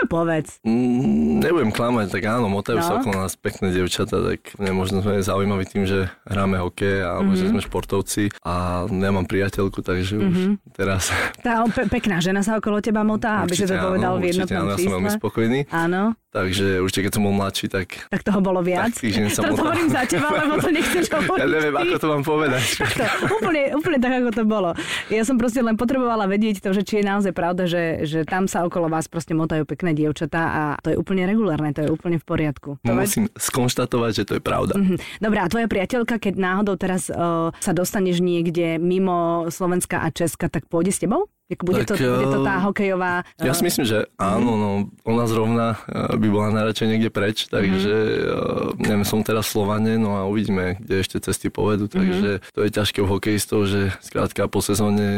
No 0.00 0.08
povedz. 0.08 0.56
Mm, 0.64 1.44
nebudem 1.44 1.72
klamať, 1.72 2.08
tak 2.08 2.24
áno, 2.24 2.48
motajú 2.48 2.80
no. 2.80 2.84
sa 2.84 2.92
okolo 3.00 3.20
nás 3.20 3.36
pekné 3.36 3.68
devčata, 3.68 4.16
tak 4.16 4.56
možno 4.72 5.04
sme 5.04 5.20
zaujímaví 5.20 5.68
tým, 5.68 5.84
že 5.84 6.08
hráme 6.24 6.56
hokej 6.56 7.04
alebo 7.04 7.36
mm-hmm. 7.36 7.40
že 7.44 7.52
sme 7.52 7.60
športovci 7.60 8.24
a 8.40 8.84
ja 8.88 9.10
mám 9.12 9.28
priateľku, 9.28 9.84
takže 9.84 10.16
mm-hmm. 10.16 10.30
už 10.32 10.40
mhm. 10.40 10.54
teraz... 10.72 11.12
Tá 11.44 11.60
pe- 11.68 11.88
pekná 11.92 12.16
žena 12.24 12.40
sa 12.40 12.56
okolo 12.56 12.80
teba 12.80 13.04
motá, 13.04 13.44
aby 13.44 13.52
si 13.52 13.68
to 13.68 13.76
povedal 13.76 14.16
v 14.16 14.32
jednotnom 14.32 14.64
áno, 14.64 14.72
ja 14.72 14.76
som 14.80 14.92
veľmi 14.96 15.10
spokojný. 15.20 15.60
Áno. 15.68 16.16
Takže 16.30 16.78
určite, 16.78 17.10
keď 17.10 17.12
som 17.18 17.26
bol 17.26 17.34
mladší, 17.34 17.66
tak... 17.66 18.06
Tak 18.06 18.22
toho 18.22 18.38
bolo 18.38 18.62
viac? 18.62 18.94
Tak 18.94 19.02
týždeň 19.02 19.34
to 19.34 19.50
hovorím 19.50 19.90
za 19.90 20.06
teba, 20.06 20.30
lebo 20.30 20.62
to 20.62 20.70
nechceš 20.78 21.10
hovoriť. 21.10 21.42
Ja 21.42 21.46
neviem, 21.50 21.74
ako 21.74 21.96
to 21.98 22.06
mám 22.06 22.22
povedať. 22.22 22.62
Takto, 22.86 23.04
úplne, 23.34 23.62
úplne 23.74 23.98
tak, 23.98 24.12
ako 24.22 24.30
to 24.30 24.42
bolo. 24.46 24.70
Ja 25.10 25.26
som 25.26 25.42
proste 25.42 25.58
len 25.58 25.74
potrebovala 25.74 26.30
vedieť 26.30 26.62
to, 26.62 26.70
že 26.70 26.86
či 26.86 27.02
je 27.02 27.04
naozaj 27.10 27.34
pravda, 27.34 27.66
že, 27.66 28.06
že 28.06 28.22
tam 28.22 28.46
sa 28.46 28.62
okolo 28.62 28.86
vás 28.86 29.10
proste 29.10 29.34
motajú 29.34 29.66
pekné 29.66 29.90
dievčatá 29.90 30.42
a 30.54 30.62
to 30.78 30.94
je 30.94 30.96
úplne 31.02 31.26
regulárne, 31.26 31.74
to 31.74 31.82
je 31.82 31.90
úplne 31.90 32.22
v 32.22 32.24
poriadku. 32.24 32.78
To 32.86 32.94
Musím 32.94 33.26
veď... 33.26 33.34
skonštatovať, 33.34 34.12
že 34.14 34.24
to 34.30 34.32
je 34.38 34.42
pravda. 34.42 34.78
Mm-hmm. 34.78 35.34
A 35.34 35.48
tvoja 35.50 35.66
priateľka, 35.66 36.22
keď 36.22 36.34
náhodou 36.38 36.78
teraz 36.78 37.10
uh, 37.10 37.50
sa 37.58 37.72
dostaneš 37.74 38.22
niekde 38.22 38.78
mimo 38.78 39.50
Slovenska 39.50 39.98
a 40.04 40.14
Česka, 40.14 40.46
tak 40.46 40.70
pôjde 40.70 40.94
s 40.94 41.02
tebou? 41.02 41.26
Bude, 41.58 41.82
tak, 41.82 41.98
to, 41.98 42.06
bude 42.06 42.30
to 42.30 42.40
tá 42.46 42.56
eh, 42.58 42.62
hokejová... 42.62 43.12
Ja 43.42 43.50
si 43.50 43.66
myslím, 43.66 43.82
že 43.82 44.06
áno, 44.14 44.54
no, 44.54 44.70
ona 45.02 45.26
zrovna 45.26 45.82
eh, 45.90 46.14
by 46.14 46.28
bola 46.30 46.54
najradšej 46.54 46.86
niekde 46.86 47.10
preč, 47.10 47.50
takže 47.50 47.90
mm-hmm. 47.90 48.86
neviem, 48.86 49.02
som 49.02 49.26
teraz 49.26 49.50
Slovane, 49.50 49.98
no 49.98 50.14
a 50.14 50.30
uvidíme, 50.30 50.78
kde 50.78 51.02
ešte 51.02 51.18
cesty 51.18 51.50
povedú, 51.50 51.90
mhm. 51.90 51.94
takže 51.94 52.30
mm-hmm. 52.38 52.54
to 52.54 52.60
je 52.62 52.70
ťažké 52.70 52.98
u 53.02 53.08
hokejistov, 53.10 53.66
že 53.66 53.90
skrátka 53.98 54.46
po 54.46 54.62
sezóne 54.62 55.08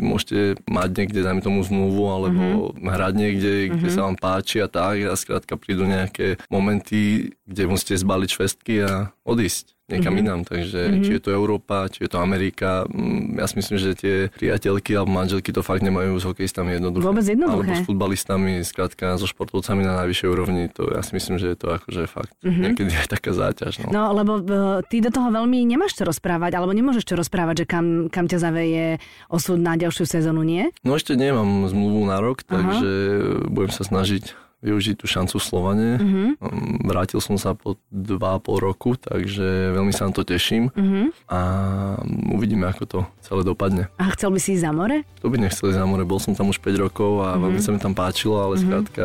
môžete 0.00 0.56
mať 0.64 0.88
niekde, 0.96 1.20
dajme 1.20 1.44
tomu 1.44 1.60
zmluvu, 1.60 2.02
alebo 2.08 2.40
mm-hmm. 2.72 2.88
hrať 2.88 3.14
niekde, 3.14 3.52
kde 3.76 3.88
mm-hmm. 3.88 3.92
sa 3.92 4.06
vám 4.08 4.16
páči 4.16 4.64
a 4.64 4.68
tak, 4.72 4.96
a 5.04 5.12
skrátka 5.20 5.60
prídu 5.60 5.84
nejaké 5.84 6.40
momenty, 6.48 7.34
kde 7.44 7.62
musíte 7.68 8.00
zbaliť 8.00 8.28
švestky 8.32 8.74
a 8.80 9.12
odísť. 9.28 9.76
Niekam 9.84 10.16
mm-hmm. 10.16 10.24
inám, 10.24 10.40
takže 10.48 10.80
mm-hmm. 10.80 11.04
či 11.04 11.10
je 11.16 11.22
to 11.22 11.30
Európa, 11.30 11.92
či 11.92 12.08
je 12.08 12.10
to 12.10 12.16
Amerika, 12.16 12.88
mm, 12.88 13.36
ja 13.36 13.44
si 13.44 13.54
myslím, 13.60 13.76
že 13.76 13.90
tie 13.92 14.14
priateľky 14.32 14.96
alebo 14.96 15.12
manželky 15.12 15.52
to 15.52 15.60
fakt 15.60 15.84
nemajú 15.84 16.16
s 16.16 16.24
hokejistami 16.24 16.80
jednoduché. 16.80 17.04
Vôbec 17.04 17.26
jednoduché. 17.28 17.68
Alebo 17.68 17.84
s 17.84 17.84
futbalistami, 17.84 18.64
skrátka 18.64 19.20
so 19.20 19.28
športovcami 19.28 19.84
na 19.84 20.00
najvyššej 20.00 20.28
úrovni, 20.32 20.72
to 20.72 20.88
ja 20.88 21.04
si 21.04 21.12
myslím, 21.12 21.36
že 21.36 21.52
je 21.52 21.58
to 21.60 21.68
akože 21.76 22.02
fakt 22.08 22.32
mm-hmm. 22.40 22.62
niekedy 22.64 22.92
aj 22.96 23.08
taká 23.12 23.36
záťaž. 23.36 23.84
No. 23.84 23.88
no 23.92 24.02
lebo 24.16 24.32
uh, 24.40 24.80
ty 24.88 25.04
do 25.04 25.12
toho 25.12 25.28
veľmi 25.28 25.68
nemáš 25.68 26.00
čo 26.00 26.08
rozprávať, 26.08 26.56
alebo 26.56 26.72
nemôžeš 26.72 27.04
čo 27.04 27.14
rozprávať, 27.20 27.64
že 27.64 27.66
kam, 27.68 28.08
kam 28.08 28.24
ťa 28.24 28.40
zaveje 28.40 28.84
osud 29.28 29.60
na 29.60 29.76
ďalšiu 29.76 30.08
sezónu, 30.08 30.40
nie? 30.40 30.72
No 30.80 30.96
ešte 30.96 31.12
nemám 31.12 31.68
zmluvu 31.68 32.08
na 32.08 32.24
rok, 32.24 32.40
takže 32.40 32.88
Aha. 32.88 33.52
budem 33.52 33.72
sa 33.72 33.84
snažiť 33.84 34.43
využiť 34.64 34.96
tú 34.96 35.04
šancu 35.04 35.36
v 35.36 35.44
Slovane. 35.44 35.88
Uh-huh. 36.00 36.28
Vrátil 36.88 37.20
som 37.20 37.36
sa 37.36 37.52
po 37.52 37.76
dva 37.92 38.40
pol 38.40 38.56
roku, 38.56 38.96
takže 38.96 39.76
veľmi 39.76 39.92
sa 39.92 40.08
na 40.08 40.16
to 40.16 40.24
teším 40.24 40.72
uh-huh. 40.72 41.12
a 41.28 41.40
uvidíme, 42.32 42.64
ako 42.64 42.82
to 42.88 42.98
celé 43.20 43.44
dopadne. 43.44 43.92
A 44.00 44.08
chcel 44.16 44.32
by 44.32 44.40
si 44.40 44.56
ísť 44.56 44.64
za 44.64 44.72
more? 44.72 45.04
To 45.20 45.28
by 45.28 45.36
nechcel 45.36 45.68
ísť 45.68 45.78
za 45.78 45.84
more, 45.84 46.08
bol 46.08 46.16
som 46.16 46.32
tam 46.32 46.48
už 46.48 46.58
5 46.64 46.80
rokov 46.80 47.20
a 47.20 47.36
uh-huh. 47.36 47.44
veľmi 47.44 47.60
sa 47.60 47.70
mi 47.76 47.78
tam 47.78 47.92
páčilo, 47.92 48.40
ale 48.40 48.56
uh-huh. 48.56 48.64
skrátka 48.64 49.04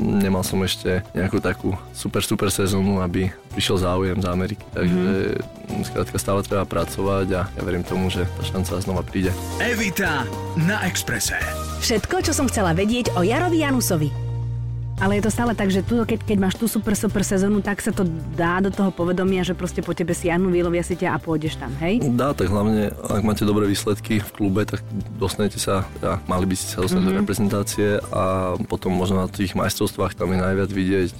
nemal 0.00 0.40
som 0.40 0.64
ešte 0.64 1.04
nejakú 1.12 1.44
takú 1.44 1.76
super, 1.92 2.24
super 2.24 2.48
sezónu, 2.48 3.04
aby 3.04 3.28
prišiel 3.52 3.76
záujem 3.84 4.18
z 4.24 4.26
Ameriky, 4.26 4.64
takže 4.72 5.36
uh-huh. 5.36 5.84
skrátka 5.84 6.16
stále 6.16 6.40
treba 6.40 6.64
pracovať 6.64 7.28
a 7.36 7.40
ja 7.44 7.62
verím 7.62 7.84
tomu, 7.84 8.08
že 8.08 8.24
tá 8.24 8.42
šanca 8.42 8.80
znova 8.80 9.02
príde. 9.04 9.36
Evita 9.60 10.24
na 10.56 10.80
Exprese. 10.88 11.36
Všetko, 11.78 12.24
čo 12.26 12.32
som 12.34 12.48
chcela 12.50 12.74
vedieť 12.74 13.14
o 13.14 13.22
Jarovi 13.22 13.62
Janusovi. 13.62 14.27
Ale 14.98 15.14
je 15.14 15.22
to 15.22 15.30
stále 15.30 15.54
tak, 15.54 15.70
že 15.70 15.86
tu, 15.86 16.02
keď, 16.02 16.26
keď 16.26 16.38
máš 16.42 16.58
tú 16.58 16.66
super, 16.66 16.98
super 16.98 17.22
sezónu, 17.22 17.62
tak 17.62 17.78
sa 17.78 17.94
to 17.94 18.02
dá 18.34 18.58
do 18.58 18.66
toho 18.74 18.90
povedomia, 18.90 19.46
že 19.46 19.54
proste 19.54 19.78
po 19.78 19.94
tebe 19.94 20.10
siahnu, 20.10 20.50
vylovia 20.50 20.82
si 20.82 20.98
ťa 20.98 21.14
a 21.14 21.18
pôjdeš 21.22 21.54
tam, 21.54 21.70
hej? 21.78 22.02
Dá, 22.18 22.34
tak 22.34 22.50
hlavne, 22.50 22.90
ak 22.90 23.22
máte 23.22 23.46
dobré 23.46 23.70
výsledky 23.70 24.18
v 24.18 24.30
klube, 24.34 24.66
tak 24.66 24.82
dostanete 25.14 25.62
sa, 25.62 25.86
ja, 26.02 26.18
mali 26.26 26.50
by 26.50 26.54
ste 26.58 26.66
sa 26.74 26.82
dostať 26.82 26.98
mm-hmm. 26.98 27.14
do 27.14 27.20
reprezentácie 27.22 27.88
a 28.10 28.22
potom 28.66 28.90
možno 28.90 29.22
na 29.22 29.30
tých 29.30 29.54
majstrovstvách 29.54 30.18
tam 30.18 30.34
je 30.34 30.38
najviac 30.42 30.70
vidieť, 30.74 31.10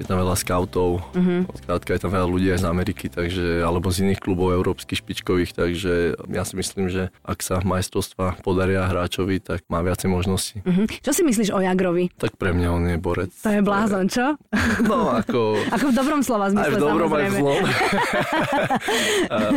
je 0.00 0.04
tam 0.08 0.16
veľa 0.16 0.36
scoutov, 0.40 1.04
mm-hmm. 1.12 1.52
Skrátka 1.60 1.92
je 1.92 2.00
tam 2.00 2.16
veľa 2.16 2.24
ľudí 2.24 2.48
aj 2.56 2.64
z 2.64 2.66
Ameriky, 2.72 3.12
takže, 3.12 3.60
alebo 3.60 3.92
z 3.92 4.08
iných 4.08 4.20
klubov 4.24 4.56
európskych 4.56 5.04
špičkových, 5.04 5.52
takže 5.52 6.16
ja 6.32 6.42
si 6.48 6.56
myslím, 6.56 6.88
že 6.88 7.12
ak 7.20 7.44
sa 7.44 7.60
majstrovstva 7.60 8.40
podaria 8.40 8.88
hráčovi, 8.88 9.44
tak 9.44 9.68
má 9.68 9.84
viacej 9.84 10.08
možností. 10.08 10.64
Mm-hmm. 10.64 11.04
Čo 11.04 11.12
si 11.12 11.20
myslíš 11.20 11.52
o 11.52 11.60
Jagrovi? 11.60 12.08
Tak 12.16 12.40
pre 12.40 12.56
mňa 12.56 12.68
on 12.72 12.84
je 12.88 12.96
borec. 13.10 13.34
To 13.42 13.50
je 13.50 13.60
blázon, 13.66 14.06
čo? 14.06 14.38
No, 14.86 15.10
ako... 15.10 15.58
ako 15.74 15.84
v 15.90 15.94
dobrom 15.98 16.20
slova 16.22 16.46
zmysle, 16.54 16.66
Aj 16.66 16.70
v 16.70 16.78
dobrom, 16.78 17.08
samozrejme. 17.10 17.26
aj 17.26 17.30
v 17.34 17.42
zlom. 17.42 17.64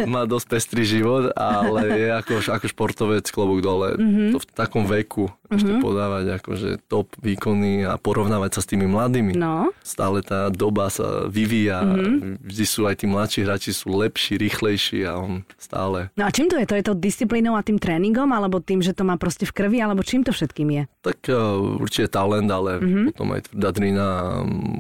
Má 0.14 0.26
dosť 0.26 0.48
pestrý 0.50 0.84
život, 0.84 1.30
ale 1.38 1.82
je 1.94 2.08
ako, 2.10 2.34
ako 2.50 2.66
športovec 2.66 3.26
klobúk 3.30 3.62
dole. 3.62 3.94
Mm-hmm. 3.94 4.30
To 4.34 4.38
v 4.42 4.46
takom 4.58 4.84
veku 4.90 5.30
mm-hmm. 5.54 5.62
ešte 5.62 5.74
podávať 5.86 6.26
akože 6.42 6.70
top 6.90 7.14
výkony 7.22 7.86
a 7.86 7.96
porovnávať 8.02 8.58
sa 8.58 8.62
s 8.66 8.70
tými 8.70 8.90
mladými. 8.90 9.38
No. 9.38 9.70
Stále 9.86 10.26
tá 10.26 10.50
doba 10.50 10.90
sa 10.90 11.30
vyvíja. 11.30 11.86
Mm-hmm. 11.86 12.44
Vždy 12.44 12.66
sú 12.66 12.82
aj 12.90 12.96
tí 13.02 13.06
mladší 13.06 13.40
hráči 13.46 13.72
sú 13.72 13.94
lepší, 13.94 14.42
rýchlejší 14.42 15.06
a 15.06 15.20
on 15.20 15.46
stále. 15.62 16.10
No 16.18 16.26
a 16.26 16.34
čím 16.34 16.50
to 16.50 16.58
je? 16.58 16.66
To 16.66 16.76
je 16.78 16.86
to 16.86 16.94
disciplínou 16.98 17.54
a 17.54 17.62
tým 17.62 17.78
tréningom, 17.78 18.30
alebo 18.34 18.58
tým, 18.64 18.82
že 18.82 18.98
to 18.98 19.06
má 19.06 19.16
proste 19.22 19.46
v 19.46 19.54
krvi, 19.54 19.78
alebo 19.84 20.02
čím 20.02 20.26
to 20.26 20.34
všetkým 20.34 20.70
je? 20.74 20.84
Tak 21.06 21.20
uh, 21.30 21.80
určite 21.80 22.10
talent, 22.10 22.50
ale 22.50 22.80
mm-hmm. 22.80 23.06
potom 23.14 23.28
aj 23.36 23.42
tvrdá 23.52 23.70
drina, 23.76 24.06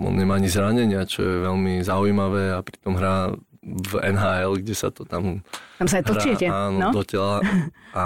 on 0.01 0.13
nemá 0.15 0.41
ani 0.41 0.49
zranenia, 0.49 1.05
čo 1.05 1.21
je 1.21 1.35
veľmi 1.45 1.83
zaujímavé 1.85 2.55
a 2.55 2.59
pritom 2.63 2.95
hrá 2.97 3.35
v 3.63 3.93
NHL, 4.03 4.59
kde 4.59 4.75
sa 4.75 4.91
to 4.91 5.07
tam 5.07 5.39
tam 5.83 5.91
sa 5.91 5.99
aj 5.99 6.05
točíte, 6.15 6.47
hrá, 6.47 6.71
áno, 6.71 6.79
no? 6.79 6.89
do 6.95 7.03
tela 7.03 7.43
a 7.91 8.05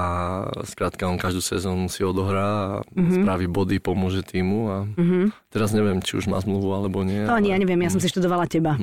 skrátka 0.65 1.05
on 1.05 1.22
každú 1.22 1.46
sezónu 1.46 1.93
si 1.93 2.01
odohrá 2.01 2.81
a 2.81 2.89
mm-hmm. 2.89 3.22
spraví 3.22 3.46
body, 3.46 3.77
pomôže 3.77 4.25
týmu 4.25 4.60
a 4.65 4.77
mm-hmm. 4.98 5.24
teraz 5.53 5.77
neviem, 5.77 6.01
či 6.01 6.17
už 6.17 6.25
má 6.25 6.41
zmluvu 6.41 6.74
alebo 6.74 7.05
nie. 7.05 7.22
To 7.29 7.38
ale... 7.38 7.53
ja 7.53 7.55
neviem, 7.62 7.77
ja 7.86 7.93
som 7.93 8.01
si 8.01 8.10
študovala 8.10 8.50
teba. 8.50 8.81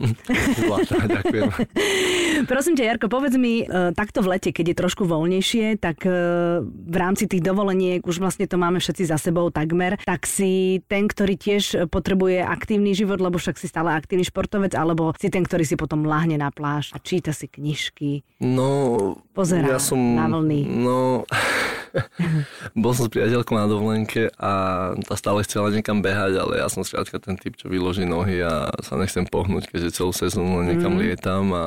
ďakujem. 1.18 1.50
Prosím 2.50 2.74
ťa, 2.78 2.94
Jarko, 2.94 3.10
povedz 3.10 3.34
mi, 3.34 3.66
e, 3.66 3.90
takto 3.98 4.22
v 4.22 4.38
lete, 4.38 4.54
keď 4.54 4.70
je 4.70 4.76
trošku 4.78 5.02
voľnejšie, 5.10 5.82
tak 5.82 6.06
e, 6.06 6.14
v 6.62 6.96
rámci 6.96 7.26
tých 7.26 7.42
dovoleniek, 7.42 7.98
už 8.06 8.22
vlastne 8.22 8.46
to 8.46 8.54
máme 8.54 8.78
všetci 8.78 9.10
za 9.10 9.18
sebou 9.18 9.50
takmer, 9.50 9.98
tak 10.06 10.22
si 10.30 10.78
ten, 10.86 11.10
ktorý 11.10 11.34
tiež 11.34 11.90
potrebuje 11.90 12.46
aktívny 12.46 12.94
život, 12.94 13.18
lebo 13.18 13.42
však 13.42 13.58
si 13.58 13.66
stále 13.66 13.90
aktívny 13.90 14.22
športovec, 14.22 14.72
alebo 14.78 15.10
si 15.18 15.34
ten, 15.34 15.42
ktorý 15.42 15.66
si 15.66 15.74
potom 15.74 16.06
lahne 16.06 16.38
na 16.38 16.54
pláž 16.54 16.94
a 16.94 16.98
číta 17.02 17.34
si 17.34 17.50
knižky. 17.50 18.22
No, 18.44 18.83
Pozerá 19.34 19.76
ja 19.76 19.80
som, 19.82 19.98
na 19.98 20.26
vlny. 20.30 20.60
No, 20.68 21.26
bol 22.82 22.92
som 22.94 23.06
s 23.06 23.12
priateľkou 23.12 23.54
na 23.54 23.66
dovolenke 23.70 24.30
a 24.38 24.52
tá 25.06 25.14
stále 25.14 25.46
chcela 25.46 25.70
niekam 25.70 26.02
behať, 26.02 26.38
ale 26.38 26.58
ja 26.58 26.66
som 26.70 26.82
skrátka 26.82 27.18
ten 27.22 27.38
typ, 27.38 27.54
čo 27.54 27.70
vyloží 27.70 28.06
nohy 28.06 28.42
a 28.42 28.70
sa 28.82 28.98
nechcem 28.98 29.26
pohnúť, 29.26 29.70
keďže 29.70 30.02
celú 30.02 30.10
sezónu 30.10 30.66
niekam 30.66 30.98
mm. 30.98 31.00
lietam 31.00 31.54
a 31.54 31.66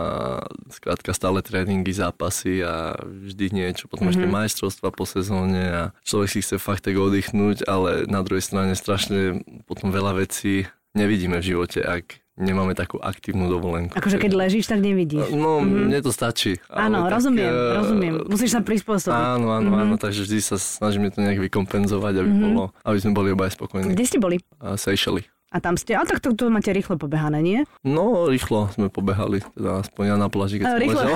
skrátka 0.71 1.15
stále 1.15 1.39
tréningy, 1.43 1.91
zápasy 1.95 2.63
a 2.63 2.95
vždy 2.99 3.55
niečo, 3.55 3.87
potom 3.87 4.11
mm-hmm. 4.11 4.27
ešte 4.27 4.35
majstrovstva 4.35 4.89
po 4.91 5.07
sezóne 5.07 5.63
a 5.71 5.81
človek 6.03 6.29
si 6.29 6.39
chce 6.43 6.59
fakt 6.59 6.83
tak 6.87 6.99
oddychnúť, 6.99 7.67
ale 7.67 8.05
na 8.07 8.21
druhej 8.23 8.43
strane 8.43 8.75
strašne 8.75 9.43
potom 9.67 9.91
veľa 9.91 10.23
vecí 10.23 10.67
nevidíme 10.97 11.39
v 11.39 11.47
živote, 11.55 11.79
ak 11.83 12.26
nemáme 12.37 12.77
takú 12.77 13.01
aktívnu 13.01 13.49
dovolenku. 13.49 13.97
Akože 13.97 14.21
keď 14.21 14.31
ležíš, 14.37 14.69
tak 14.69 14.79
nevidíš. 14.79 15.33
No, 15.33 15.59
mm-hmm. 15.59 15.89
mne 15.89 15.99
to 16.05 16.13
stačí. 16.13 16.61
Áno, 16.69 17.09
tak, 17.09 17.17
rozumiem, 17.17 17.49
uh, 17.49 17.77
rozumiem. 17.81 18.13
Musíš 18.29 18.53
sa 18.53 18.61
prispôsobiť. 18.61 19.17
Áno, 19.17 19.51
áno, 19.51 19.73
mm-hmm. 19.73 19.83
áno, 19.89 19.95
takže 19.97 20.23
vždy 20.23 20.39
sa 20.39 20.55
snažíme 20.61 21.09
to 21.09 21.25
nejak 21.25 21.41
vykompenzovať, 21.41 22.13
aby, 22.21 22.29
mm-hmm. 22.29 22.45
bolo, 22.53 22.63
aby 22.85 22.97
sme 23.01 23.11
boli 23.17 23.29
obaj 23.33 23.57
spokojní. 23.57 23.97
Kde 23.97 24.05
ste 24.05 24.21
boli? 24.21 24.37
Uh, 24.61 24.77
Seychely. 24.77 25.25
A 25.47 25.63
tam 25.63 25.79
ste, 25.79 25.95
a 25.95 26.03
tak 26.03 26.19
to, 26.19 26.35
to 26.35 26.51
máte 26.51 26.67
rýchlo 26.75 26.99
pobehané, 26.99 27.39
nie? 27.39 27.63
No, 27.79 28.27
rýchlo 28.27 28.67
sme 28.75 28.91
pobehali, 28.91 29.39
teda 29.55 29.79
aspoň 29.79 30.03
ja 30.03 30.15
na 30.19 30.27
pláži, 30.27 30.59
keď 30.59 30.67
som 30.67 30.75
rýchlo. 30.75 31.07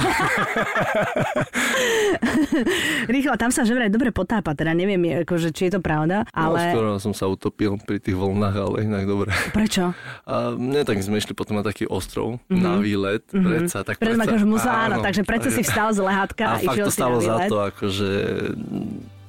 rýchlo, 3.19 3.35
tam 3.35 3.51
sa 3.51 3.67
že 3.67 3.75
vraj 3.75 3.91
dobre 3.91 4.15
potápa, 4.15 4.55
teda 4.55 4.71
neviem, 4.71 5.27
akože, 5.27 5.51
či 5.51 5.67
je 5.67 5.75
to 5.75 5.83
pravda, 5.83 6.23
no, 6.23 6.31
ale... 6.31 6.59
No, 6.63 6.71
skoro 6.71 6.89
som 7.03 7.11
sa 7.11 7.27
utopil 7.27 7.75
pri 7.83 7.99
tých 7.99 8.15
vlnách, 8.15 8.55
ale 8.55 8.87
inak 8.87 9.03
dobre. 9.03 9.35
Prečo? 9.51 9.91
A 10.23 10.55
mne 10.55 10.87
tak 10.87 11.03
sme 11.03 11.19
išli 11.19 11.35
potom 11.35 11.59
na 11.59 11.63
taký 11.67 11.83
ostrov, 11.91 12.39
mm-hmm. 12.47 12.63
na 12.63 12.79
výlet, 12.79 13.27
mm-hmm. 13.27 13.43
predsa, 13.43 13.83
tak 13.83 13.99
predsa... 13.99 14.31
Akože 14.31 14.47
musel, 14.47 14.71
áno, 14.71 15.03
takže 15.03 15.27
predsa 15.27 15.51
si 15.51 15.59
vstal 15.59 15.91
z 15.91 16.07
lehátka 16.07 16.43
a, 16.47 16.55
a 16.55 16.63
išiel 16.63 16.87
to 16.87 16.95
stalo 16.95 17.19
za 17.19 17.51
to, 17.51 17.67
akože 17.67 18.11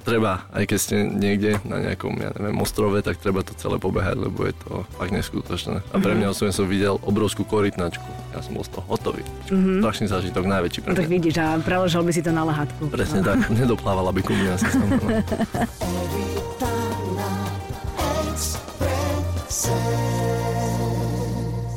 treba, 0.02 0.44
aj 0.50 0.64
keď 0.66 0.78
ste 0.78 0.96
niekde 1.06 1.62
na 1.62 1.78
nejakom, 1.78 2.12
ja 2.18 2.34
neviem, 2.34 2.58
ostrove, 2.58 2.98
tak 3.00 3.22
treba 3.22 3.46
to 3.46 3.54
celé 3.54 3.78
pobehať, 3.78 4.18
lebo 4.18 4.44
je 4.44 4.54
to 4.66 4.82
fakt 4.98 5.14
neskutočné. 5.14 5.80
A 5.94 5.96
pre 6.02 6.12
mňa 6.18 6.34
osobne 6.34 6.52
som 6.52 6.66
videl 6.66 6.98
obrovskú 7.06 7.46
korytnačku. 7.46 8.04
Ja 8.34 8.42
som 8.42 8.58
bol 8.58 8.66
z 8.66 8.74
toho 8.74 8.84
hotový. 8.90 9.22
Mm-hmm. 9.48 9.78
Strašný 9.80 10.06
zážitok, 10.10 10.44
najväčší 10.50 10.78
pre 10.82 10.90
mňa. 10.92 10.98
No, 10.98 11.00
tak 11.00 11.10
vidíš, 11.10 11.34
a 11.38 11.46
preložil 11.62 12.02
by 12.02 12.12
si 12.12 12.22
to 12.22 12.30
na 12.34 12.42
lahátku. 12.42 12.90
Presne 12.90 13.22
tak, 13.22 13.38
nedoplávala 13.62 14.10
by 14.10 14.20
ku 14.20 14.34
mňa. 14.34 14.54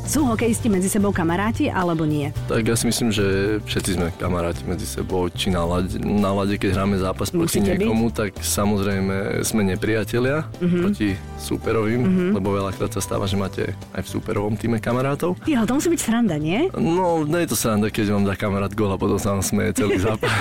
Sú 0.05 0.21
hokejisti 0.35 0.67
medzi 0.67 0.91
sebou 0.91 1.15
kamaráti 1.15 1.71
alebo 1.71 2.03
nie? 2.03 2.27
Tak 2.51 2.67
ja 2.67 2.75
si 2.75 2.91
myslím, 2.91 3.09
že 3.09 3.57
všetci 3.63 3.91
sme 3.95 4.07
kamaráti 4.19 4.67
medzi 4.67 4.83
sebou. 4.83 5.31
Či 5.31 5.47
na 5.47 5.63
lade, 5.63 5.95
na 5.99 6.35
lade 6.35 6.59
keď 6.59 6.75
hráme 6.75 6.99
zápas 6.99 7.31
proti 7.31 7.63
niekomu, 7.63 8.11
byť? 8.11 8.15
tak 8.19 8.29
samozrejme 8.43 9.41
sme 9.47 9.63
nepriatelia 9.63 10.43
mm-hmm. 10.59 10.81
proti 10.83 11.15
súperovým, 11.39 12.01
mm-hmm. 12.03 12.29
lebo 12.35 12.51
veľakrát 12.51 12.91
sa 12.91 12.99
stáva, 12.99 13.31
že 13.31 13.39
máte 13.39 13.71
aj 13.95 14.03
v 14.03 14.09
súperovom 14.11 14.59
týme 14.59 14.83
kamarátov. 14.83 15.39
Ja, 15.47 15.63
to 15.63 15.79
musí 15.79 15.87
byť 15.87 16.01
sranda, 16.03 16.35
nie? 16.35 16.67
No, 16.75 17.23
nie 17.23 17.47
je 17.47 17.49
to 17.51 17.57
sranda, 17.59 17.87
keď 17.87 18.19
vám 18.19 18.25
dá 18.27 18.35
kamarát 18.35 18.71
gól 18.75 18.91
a 18.91 18.99
potom 18.99 19.15
sa 19.15 19.35
vám 19.35 19.43
smeje 19.45 19.79
celý 19.79 20.03
zápas. 20.03 20.31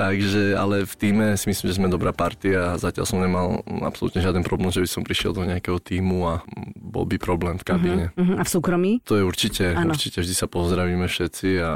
Takže, 0.00 0.56
ale 0.56 0.88
v 0.88 0.94
týme 0.96 1.36
si 1.36 1.52
myslím, 1.52 1.66
že 1.68 1.76
sme 1.76 1.92
dobrá 1.92 2.16
partia 2.16 2.72
a 2.72 2.80
zatiaľ 2.80 3.04
som 3.04 3.20
nemal 3.20 3.60
absolútne 3.84 4.24
žiaden 4.24 4.40
problém, 4.40 4.72
že 4.72 4.80
by 4.80 4.88
som 4.88 5.04
prišiel 5.04 5.36
do 5.36 5.44
nejakého 5.44 5.76
týmu 5.76 6.24
a 6.24 6.40
bol 6.76 7.04
by 7.04 7.20
problém 7.20 7.36
problém 7.36 7.58
v 7.58 7.64
kabíne. 7.66 8.14
Uh-huh, 8.14 8.22
uh-huh. 8.22 8.40
A 8.40 8.42
v 8.46 8.50
súkromí? 8.54 8.92
To 9.02 9.18
je 9.18 9.26
určite, 9.26 9.74
ano. 9.74 9.90
určite 9.90 10.22
vždy 10.22 10.34
sa 10.38 10.46
pozdravíme 10.46 11.10
všetci 11.10 11.48
a 11.58 11.72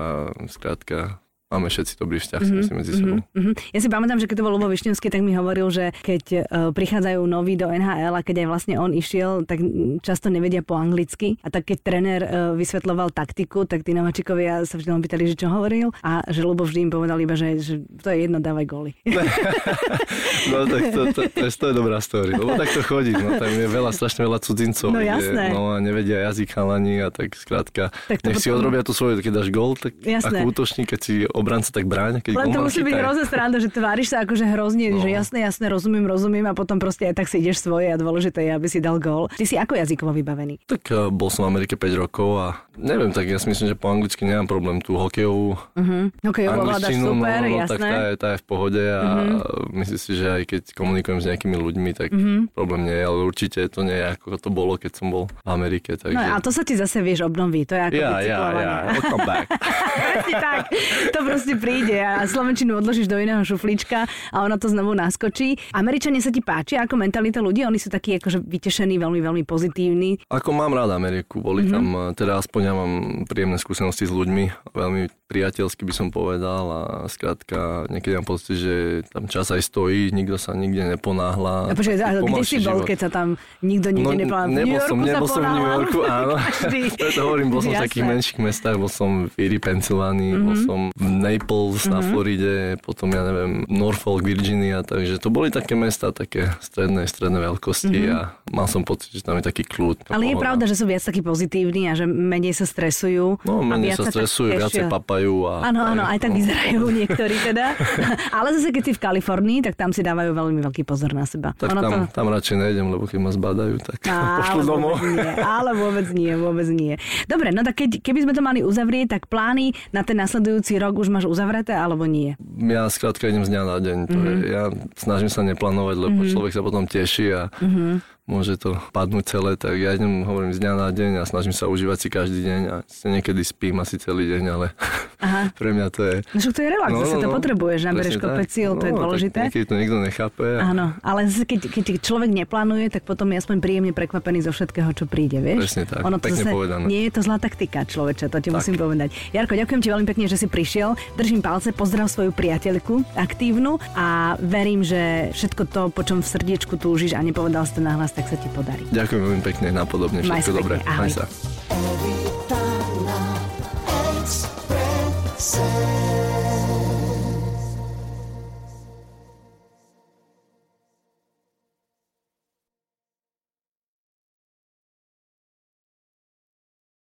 skrátka 0.47 1.18
máme 1.50 1.66
všetci 1.66 1.99
dobrý 1.99 2.23
vzťah 2.23 2.40
mm-hmm. 2.40 2.62
si 2.62 2.73
medzi 2.73 2.92
sebou. 2.95 3.19
Mm-hmm. 3.35 3.54
Ja 3.75 3.80
si 3.83 3.88
pamätám, 3.90 4.19
že 4.23 4.26
keď 4.30 4.37
to 4.38 4.45
bol 4.47 4.54
Lubo 4.54 4.71
Višňovský, 4.71 5.11
tak 5.11 5.21
mi 5.26 5.35
hovoril, 5.35 5.66
že 5.75 5.90
keď 6.07 6.25
uh, 6.30 6.38
prichádzajú 6.71 7.21
noví 7.26 7.59
do 7.59 7.66
NHL 7.66 8.14
a 8.14 8.23
keď 8.23 8.47
aj 8.47 8.49
vlastne 8.49 8.75
on 8.78 8.95
išiel, 8.95 9.42
tak 9.42 9.59
často 10.00 10.30
nevedia 10.30 10.62
po 10.62 10.78
anglicky. 10.78 11.42
A 11.42 11.50
tak 11.50 11.66
keď 11.66 11.78
tréner 11.83 12.21
uh, 12.23 12.30
vysvetloval 12.54 13.11
taktiku, 13.11 13.66
tak 13.66 13.83
tí 13.83 13.90
nováčikovia 13.90 14.62
sa 14.62 14.78
vždy 14.78 15.02
pýtali, 15.02 15.26
že 15.26 15.35
čo 15.35 15.50
hovoril 15.50 15.90
a 16.07 16.23
že 16.30 16.47
Lubo 16.47 16.62
vždy 16.62 16.87
im 16.87 16.92
povedal 16.95 17.19
iba, 17.19 17.35
že, 17.35 17.59
že 17.59 17.75
to 17.99 18.14
je 18.14 18.30
jedno, 18.30 18.38
dávaj 18.38 18.66
góly. 18.71 18.92
no 20.54 20.59
tak 20.71 20.83
to, 20.95 21.00
to, 21.11 21.23
to, 21.26 21.47
to, 21.50 21.64
je 21.66 21.75
dobrá 21.75 21.99
story, 21.99 22.38
lebo 22.38 22.54
tak 22.54 22.71
to 22.71 22.80
chodí. 22.87 23.11
No, 23.11 23.42
tam 23.42 23.50
je 23.50 23.66
veľa, 23.66 23.90
strašne 23.90 24.23
veľa 24.23 24.38
cudzincov. 24.38 24.95
No 24.95 25.02
jasné. 25.02 25.50
Je, 25.50 25.54
no 25.54 25.75
a 25.75 25.83
nevedia 25.83 26.30
jazyk 26.30 26.54
chalani 26.54 27.02
a 27.02 27.11
tak 27.11 27.35
skrátka. 27.35 27.90
Tak 28.07 28.23
nech 28.23 28.38
potom... 28.38 28.42
si 28.42 28.49
odrobia 28.54 28.83
tú 28.87 28.92
svoju, 28.95 29.19
keď 29.19 29.42
dáš 29.42 29.49
gól, 29.50 29.75
tak 29.75 29.99
jasné. 29.99 30.42
ako 30.42 30.54
útočník, 30.54 30.87
keď 30.95 31.00
si 31.00 31.14
obranca, 31.40 31.73
tak 31.73 31.88
bráň. 31.88 32.20
Keď 32.20 32.37
Len 32.37 32.52
to 32.52 32.61
musí 32.61 32.85
byť 32.85 32.94
hrozne 33.00 33.25
sranda, 33.25 33.59
že 33.59 33.73
tváriš 33.73 34.12
sa 34.12 34.23
akože 34.23 34.44
hrozne, 34.44 34.92
no. 34.92 35.00
že 35.00 35.09
jasné, 35.09 35.49
jasné, 35.49 35.73
rozumiem, 35.73 36.04
rozumiem 36.04 36.47
a 36.47 36.54
potom 36.54 36.76
proste 36.76 37.09
aj 37.09 37.14
tak 37.16 37.26
si 37.32 37.40
ideš 37.40 37.64
svoje 37.64 37.90
a 37.90 37.97
dôležité 37.97 38.44
je, 38.47 38.52
aby 38.52 38.68
si 38.68 38.78
dal 38.78 39.00
gól. 39.00 39.32
Ty 39.32 39.44
si 39.49 39.56
ako 39.56 39.80
jazykovo 39.80 40.12
vybavený? 40.12 40.61
Tak 40.68 40.82
uh, 40.92 41.09
bol 41.09 41.32
som 41.32 41.49
v 41.49 41.56
Amerike 41.56 41.80
5 41.80 42.02
rokov 42.02 42.30
a 42.37 42.47
neviem, 42.76 43.11
tak 43.12 43.28
ja 43.28 43.40
si 43.40 43.49
myslím, 43.49 43.73
že 43.73 43.76
po 43.76 43.92
anglicky 43.92 44.23
nemám 44.25 44.49
problém. 44.49 44.76
Tú 44.80 44.97
hokejovú 44.97 45.56
uh-huh. 45.56 46.04
Hokejovú 46.25 46.61
angličtinu, 46.64 47.04
super, 47.16 47.40
no, 47.40 47.49
no, 47.49 47.59
jasné. 47.61 47.70
tak 47.70 47.80
tá 47.80 47.99
je, 48.00 48.12
tá 48.16 48.28
je 48.32 48.38
v 48.40 48.47
pohode 48.49 48.82
a 48.82 49.02
uh-huh. 49.04 49.73
myslím 49.76 50.00
si, 50.00 50.12
že 50.16 50.26
aj 50.28 50.42
keď 50.49 50.62
komunikujem 50.76 51.18
s 51.20 51.26
nejakými 51.28 51.56
ľuďmi, 51.56 51.90
tak 51.97 52.09
uh-huh. 52.12 52.49
problém 52.52 52.88
nie 52.88 52.97
je, 52.97 53.04
ale 53.04 53.20
určite 53.25 53.61
to 53.68 53.80
nie 53.85 53.97
je 53.97 54.06
ako 54.16 54.37
to 54.40 54.50
bolo, 54.50 54.75
keď 54.80 54.92
som 54.97 55.06
bol 55.12 55.25
v 55.28 55.49
Amerike. 55.49 55.94
Takže... 55.94 56.16
No 56.16 56.37
a 56.37 56.40
to 56.40 56.50
sa 56.50 56.64
ti 56.64 56.75
zase 56.75 57.04
vieš 57.04 57.28
obnoví, 57.28 57.68
to 57.68 57.76
je 57.76 57.82
ako 57.92 58.00
ja, 58.00 58.12
ja, 58.25 58.40
ja, 58.56 58.75
welcome 58.97 59.25
back. 59.28 59.47
tak, 60.44 60.73
to 61.12 61.18
proste 61.30 61.54
príde 61.54 61.99
a 62.02 62.26
Slovenčinu 62.26 62.82
odložíš 62.82 63.06
do 63.06 63.14
iného 63.14 63.40
šuflička 63.46 64.10
a 64.34 64.37
ono 64.42 64.58
to 64.58 64.66
znovu 64.66 64.99
naskočí. 64.99 65.54
Američania 65.70 66.18
sa 66.18 66.34
ti 66.34 66.42
páčia 66.42 66.82
ako 66.82 66.99
mentalita 66.99 67.38
ľudí? 67.38 67.62
Oni 67.62 67.78
sú 67.78 67.87
takí 67.87 68.18
akože 68.18 68.42
vytešení, 68.42 68.99
veľmi, 68.99 69.22
veľmi 69.22 69.42
pozitívni. 69.46 70.18
Ako 70.26 70.50
mám 70.50 70.75
rád 70.75 70.90
Ameriku, 70.90 71.38
boli 71.38 71.64
mm-hmm. 71.66 71.75
tam, 71.75 71.84
teda 72.18 72.42
aspoň 72.42 72.60
ja 72.66 72.75
mám 72.75 72.92
príjemné 73.30 73.58
skúsenosti 73.62 74.10
s 74.10 74.12
ľuďmi, 74.12 74.75
veľmi 74.75 75.02
priateľsky 75.30 75.87
by 75.87 75.94
som 75.94 76.10
povedal 76.10 76.64
a 76.66 76.82
skrátka 77.06 77.87
niekedy 77.87 78.18
mám 78.18 78.26
pocit, 78.26 78.58
že 78.58 78.75
tam 79.14 79.30
čas 79.30 79.54
aj 79.54 79.62
stojí, 79.62 80.10
nikto 80.10 80.34
sa 80.34 80.58
nikde 80.58 80.90
neponáhla. 80.90 81.70
A 81.70 81.75
počkaj, 81.78 82.26
kde 82.26 82.42
si 82.42 82.58
bol, 82.58 82.82
keď 82.82 82.99
sa 83.06 83.08
tam 83.14 83.38
nikto 83.62 83.94
nikde 83.94 84.18
no, 84.18 84.20
neponáhla? 84.26 84.50
Nebol 84.50 84.80
som, 84.82 84.99
nebol 84.99 85.28
som 85.30 85.42
v 85.46 85.50
New 85.54 85.68
Yorku, 85.70 85.99
áno. 86.02 86.34
Preto 86.99 87.20
hovorím, 87.22 87.54
bol 87.54 87.62
som 87.62 87.70
v 87.70 87.82
takých 87.87 88.04
menších 88.10 88.38
mestách, 88.42 88.75
bol 88.75 88.90
som 88.90 89.30
v 89.30 89.34
Erie, 89.38 89.62
Pensylvánii, 89.62 90.34
mm-hmm. 90.34 90.46
bol 90.50 90.56
som 90.66 90.80
v 90.99 91.06
Naples 91.20 91.84
mm-hmm. 91.84 91.92
na 91.92 92.00
Floride, 92.00 92.54
potom 92.80 93.12
ja 93.12 93.22
neviem, 93.22 93.68
Norfolk, 93.68 94.24
Virginia, 94.24 94.80
takže 94.80 95.20
to 95.20 95.28
boli 95.28 95.52
také 95.52 95.76
mesta, 95.76 96.10
také 96.10 96.56
stredné, 96.64 97.04
stredné 97.04 97.38
veľkosti 97.44 98.00
mm-hmm. 98.08 98.16
a 98.16 98.34
mal 98.48 98.66
som 98.66 98.82
pocit, 98.82 99.12
že 99.12 99.22
tam 99.22 99.36
je 99.36 99.44
taký 99.44 99.68
kľud. 99.68 100.08
Ale 100.08 100.24
pohoda. 100.24 100.32
je 100.32 100.36
pravda, 100.40 100.64
že 100.66 100.74
sú 100.80 100.88
viac 100.88 101.04
takí 101.04 101.20
pozitívni 101.20 101.86
a 101.86 101.94
že 101.94 102.08
menej 102.08 102.56
sa 102.56 102.64
stresujú. 102.64 103.38
No, 103.44 103.60
menej 103.60 104.00
sa 104.00 104.08
stresujú, 104.08 104.56
viacej 104.56 104.88
papajú. 104.88 105.46
A, 105.46 105.68
áno, 105.68 105.84
áno, 105.84 106.02
aj 106.08 106.18
tak 106.18 106.32
vyzerajú 106.32 106.82
niektorí 107.04 107.36
teda. 107.44 107.76
Ale 108.36 108.56
zase 108.56 108.72
keď 108.72 108.82
si 108.88 108.92
v 108.96 109.00
Kalifornii, 109.00 109.58
tak 109.68 109.76
tam 109.76 109.92
si 109.92 110.00
dávajú 110.00 110.32
veľmi 110.32 110.60
veľký 110.64 110.82
pozor 110.88 111.12
na 111.12 111.28
seba. 111.28 111.52
Tak 111.54 111.68
ono 111.76 111.80
tam, 111.84 111.92
to... 111.92 112.14
tam 112.16 112.26
radšej 112.32 112.56
nejdem, 112.56 112.86
lebo 112.88 113.04
keď 113.04 113.18
ma 113.20 113.30
zbadajú, 113.30 113.74
tak 113.82 113.98
Á, 114.08 114.16
pošlu 114.40 114.62
domov. 114.64 114.96
Nie, 115.04 115.36
ale 115.36 115.76
vôbec 115.76 116.06
nie, 116.14 116.32
vôbec 116.34 116.66
nie. 116.70 116.94
Dobre, 117.28 117.52
no 117.52 117.60
tak 117.60 117.84
keď, 117.84 118.00
keby 118.00 118.24
sme 118.24 118.32
to 118.32 118.42
mali 118.42 118.60
uzavrieť, 118.64 119.20
tak 119.20 119.22
plány 119.28 119.76
na 119.92 120.06
ten 120.06 120.16
nasledujúci 120.16 120.78
rok 120.80 120.96
už 120.96 121.10
máš 121.11 121.26
uzavreté 121.26 121.75
alebo 121.75 122.07
nie? 122.07 122.38
Ja 122.57 122.87
skrátka 122.87 123.26
idem 123.26 123.43
z 123.43 123.50
dňa 123.52 123.62
na 123.67 123.76
deň. 123.83 123.99
To 124.07 124.17
mm-hmm. 124.17 124.38
je, 124.40 124.49
ja 124.49 124.64
snažím 124.95 125.31
sa 125.31 125.43
neplánovať, 125.43 125.97
lebo 125.99 126.23
mm-hmm. 126.23 126.33
človek 126.33 126.52
sa 126.55 126.62
potom 126.62 126.87
teší 126.87 127.26
a 127.35 127.43
mm-hmm 127.59 128.19
môže 128.30 128.54
to 128.54 128.78
padnúť 128.94 129.26
celé, 129.26 129.58
tak 129.58 129.75
ja 129.75 129.99
idem, 129.99 130.22
hovorím, 130.22 130.54
z 130.54 130.62
dňa 130.62 130.72
na 130.78 130.88
deň 130.94 131.10
a 131.18 131.22
snažím 131.26 131.50
sa 131.50 131.66
užívať 131.66 131.99
si 131.99 132.08
každý 132.08 132.40
deň 132.46 132.60
a 132.70 132.76
niekedy 133.10 133.42
spím 133.42 133.82
asi 133.82 133.99
celý 133.99 134.30
deň, 134.30 134.44
ale 134.46 134.66
Aha. 135.26 135.50
pre 135.50 135.75
mňa 135.75 135.87
to 135.90 136.00
je... 136.06 136.14
No 136.30 136.38
však 136.38 136.52
to 136.54 136.60
je 136.62 136.68
relax, 136.70 136.90
no, 136.94 137.02
no, 137.02 137.18
to 137.18 137.26
no, 137.26 137.34
potrebuješ, 137.34 137.80
nabereš 137.90 138.14
kopec 138.22 138.46
síl, 138.46 138.70
to 138.78 138.87
no, 138.87 138.88
je 138.88 138.92
dôležité. 138.94 139.40
Niekedy 139.50 139.66
to 139.66 139.75
nikto 139.75 139.96
nechápe. 139.99 140.46
A... 140.46 140.70
Áno, 140.70 140.94
ale 141.02 141.26
keď, 141.26 141.60
keď 141.66 141.84
človek 141.99 142.30
neplánuje, 142.30 142.87
tak 142.94 143.02
potom 143.02 143.26
je 143.34 143.42
aspoň 143.42 143.56
príjemne 143.58 143.90
prekvapený 143.90 144.46
zo 144.46 144.54
všetkého, 144.54 144.94
čo 144.94 145.10
príde, 145.10 145.42
vieš? 145.42 145.75
Presne 145.75 145.84
tak, 145.90 146.06
ono 146.06 146.22
to 146.22 146.30
pekne 146.30 146.42
zase 146.46 146.54
povedané. 146.54 146.84
Nie 146.87 147.10
je 147.10 147.12
to 147.18 147.20
zlá 147.26 147.37
taktika, 147.42 147.82
človeče, 147.82 148.30
to 148.30 148.38
ti 148.38 148.54
tak. 148.54 148.62
musím 148.62 148.78
povedať. 148.78 149.10
Jarko, 149.34 149.58
ďakujem 149.58 149.80
ti 149.82 149.88
veľmi 149.90 150.06
pekne, 150.06 150.25
že 150.30 150.38
si 150.38 150.46
prišiel. 150.46 150.94
Držím 151.18 151.42
palce, 151.42 151.75
pozdrav 151.75 152.06
svoju 152.06 152.30
priateľku 152.30 153.02
aktívnu 153.18 153.82
a 153.99 154.38
verím, 154.38 154.87
že 154.87 155.34
všetko 155.34 155.62
to, 155.66 155.82
po 155.90 156.06
čom 156.06 156.22
v 156.22 156.30
srdiečku 156.30 156.78
túžiš 156.78 157.18
a 157.18 157.20
nepovedal 157.20 157.66
si 157.66 157.75
to 157.75 157.82
nahlas, 157.82 158.19
tak 158.20 158.26
sa 158.28 158.36
ti 158.36 158.48
podarí. 158.52 158.84
Ďakujem 158.92 159.20
veľmi 159.24 159.42
pekne, 159.42 159.66
napodobne, 159.72 160.20
všetko 160.20 160.52
dobré. 160.60 160.76
Maj 160.84 161.10
sa. 161.16 161.24